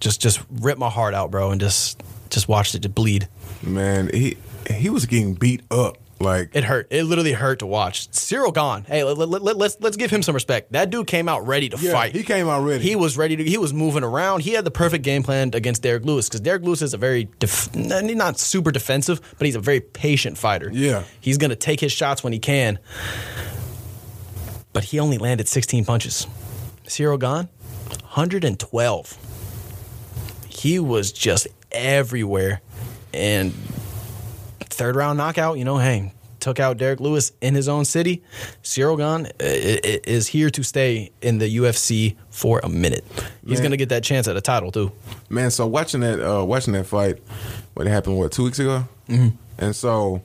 [0.00, 3.28] just just ripped my heart out, bro, and just just watched it to bleed.
[3.62, 4.36] man, he
[4.70, 5.96] he was getting beat up.
[6.20, 6.88] Like It hurt.
[6.90, 8.10] It literally hurt to watch.
[8.10, 8.84] Ciryl Gane.
[8.84, 10.72] Hey, let, let, let, let's let's give him some respect.
[10.72, 12.12] That dude came out ready to Yeah, fight.
[12.14, 12.82] he came out ready.
[12.82, 13.44] He was ready to.
[13.44, 14.40] He was moving around.
[14.40, 17.28] He had the perfect game plan against Derrick Lewis because Derrick Lewis is a very
[17.38, 20.70] def, not super defensive, but he's a very patient fighter.
[20.72, 21.04] Yeah.
[21.20, 22.78] he's gonna take his shots when he can.
[24.72, 26.26] But he only landed 16 punches.
[26.86, 27.48] Ciryl Gane,
[28.02, 29.16] 112.
[30.48, 32.60] He was just everywhere,
[33.14, 33.54] and
[34.78, 38.22] third round knockout, you know, hey, took out Derrick Lewis in his own city.
[38.62, 43.04] Ciryl Gane uh, is here to stay in the UFC for a minute.
[43.46, 44.92] He's going to get that chance at a title, too.
[45.28, 47.18] Man, so watching that uh watching that fight,
[47.74, 49.36] what happened what two weeks ago, mm-hmm.
[49.58, 50.22] and so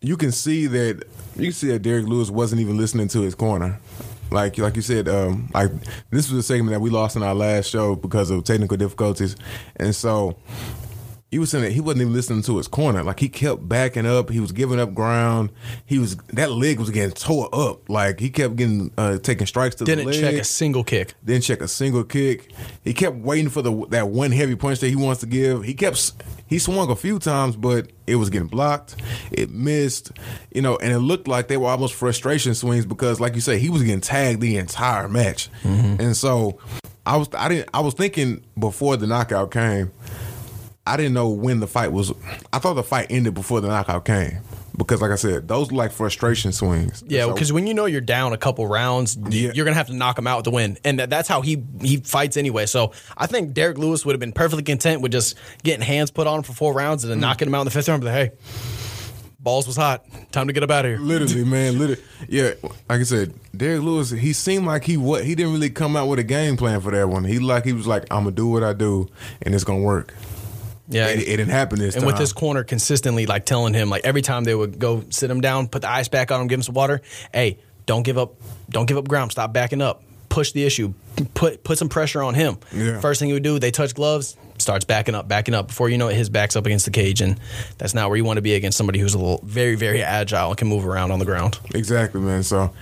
[0.00, 1.04] you can see that
[1.36, 3.80] you can see that Derrick Lewis wasn't even listening to his corner.
[4.30, 5.70] Like like you said, um, like
[6.10, 9.36] this was a segment that we lost in our last show because of technical difficulties,
[9.76, 10.36] and so
[11.32, 13.02] he was saying that he wasn't even listening to his corner.
[13.02, 14.28] Like he kept backing up.
[14.28, 15.50] He was giving up ground.
[15.86, 17.88] He was that leg was getting tore up.
[17.88, 19.84] Like he kept getting uh, taking strikes to.
[19.84, 20.20] Didn't the leg.
[20.20, 21.14] check a single kick.
[21.24, 22.52] Didn't check a single kick.
[22.84, 25.64] He kept waiting for the that one heavy punch that he wants to give.
[25.64, 26.12] He kept
[26.46, 28.96] he swung a few times, but it was getting blocked.
[29.30, 30.12] It missed,
[30.52, 33.58] you know, and it looked like they were almost frustration swings because, like you say,
[33.58, 35.48] he was getting tagged the entire match.
[35.98, 36.58] And so
[37.06, 39.92] I was I didn't I was thinking before the knockout came.
[40.86, 42.12] I didn't know when the fight was.
[42.52, 44.38] I thought the fight ended before the knockout came.
[44.78, 47.04] because, like I said, those like frustration swings.
[47.06, 49.50] Yeah, So- because when you know you're down a couple rounds, Yeah.
[49.54, 51.62] you're gonna have to knock him out with the win, and that, that's how he
[51.82, 52.64] he fights anyway.
[52.64, 56.26] So I think Derrick Lewis would have been perfectly content with just getting hands put
[56.26, 57.14] on him for four rounds and Mm.
[57.16, 58.02] then knocking him out in the fifth round.
[58.02, 58.30] But hey,
[59.38, 60.04] balls was hot.
[60.32, 60.98] Time to get up out of here.
[60.98, 61.78] Literally, man.
[61.78, 62.52] Literally, yeah.
[62.88, 64.08] Like I said, Derrick Lewis.
[64.10, 66.90] He seemed like he what he didn't really come out with a game plan for
[66.92, 67.24] that one.
[67.24, 69.08] He like he was like, I'm gonna do what I do,
[69.42, 70.14] and it's gonna work.
[70.92, 72.02] Yeah, It, it didn't happen this and time.
[72.02, 75.30] And with this corner consistently like telling him like every time they would go sit
[75.30, 77.00] him down, put the ice back on him, give him some water.
[77.32, 78.34] Hey, don't give up,
[78.70, 79.32] don't give up ground.
[79.32, 80.02] Stop backing up.
[80.28, 80.94] Push the issue.
[81.34, 82.56] Put put some pressure on him.
[82.72, 83.00] Yeah.
[83.00, 85.66] First thing he would do, they touch gloves, starts backing up, backing up.
[85.68, 87.38] Before you know it, his back's up against the cage, and
[87.76, 90.48] that's not where you want to be against somebody who's a little very very agile
[90.48, 91.58] and can move around on the ground.
[91.74, 92.42] exactly, man.
[92.44, 92.72] So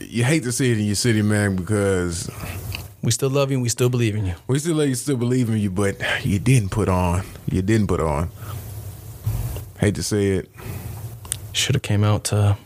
[0.00, 2.28] you hate to see it in your city, man, because
[3.02, 3.56] We still love you.
[3.56, 4.34] and We still believe in you.
[4.46, 7.24] we still let you still believe in you, but you didn't put on.
[7.50, 8.30] You didn't put on.
[9.78, 10.50] Hate to say it.
[11.52, 12.56] Should have came out to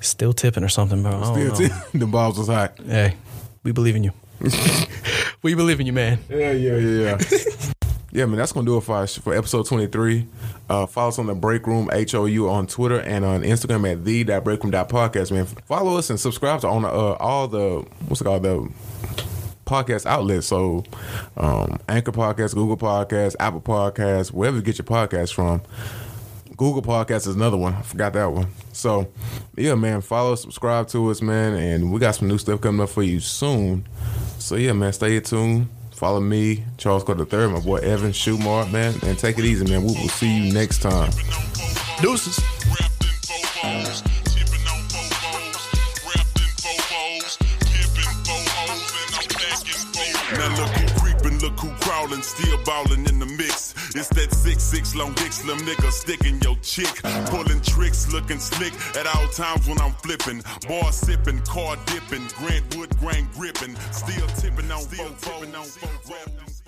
[0.00, 1.22] still tipping or something, bro.
[1.22, 1.82] Still, know.
[1.94, 2.78] the balls was hot.
[2.84, 3.16] hey,
[3.62, 4.12] we believe in you.
[5.42, 6.18] we believe in you, man.
[6.28, 7.18] Yeah, yeah, yeah,
[8.12, 8.26] yeah.
[8.26, 10.26] man, that's gonna do it for us for episode twenty three.
[10.68, 14.24] Uh, follow us on the Break Room HOU on Twitter and on Instagram at the
[14.24, 15.46] breakroom.podcast, man.
[15.46, 18.70] Follow us and subscribe to on uh, all the what's it called the
[19.66, 20.46] podcast outlets.
[20.46, 20.84] So
[21.36, 25.62] um, Anchor Podcast, Google Podcast, Apple Podcast, wherever you get your podcast from.
[26.56, 27.74] Google Podcast is another one.
[27.74, 28.46] I forgot that one.
[28.72, 29.10] So,
[29.56, 32.90] yeah, man, follow, subscribe to us, man, and we got some new stuff coming up
[32.90, 33.86] for you soon.
[34.38, 35.68] So, yeah, man, stay tuned.
[36.02, 39.82] Follow me, Charles Carter III, my boy Evan Shumard, man, and take it easy, man.
[39.84, 41.12] We will see you next time.
[42.00, 42.40] Deuces.
[52.22, 53.74] Still ballin' in the mix.
[53.94, 58.72] It's that six six long dick slim nigga sticking your chick, pulling tricks, looking slick
[58.96, 64.26] at all times when I'm flipping, bar sipping, car dipping, Grant Wood grain gripping, still
[64.38, 66.61] tipping on Vovos, wrapped in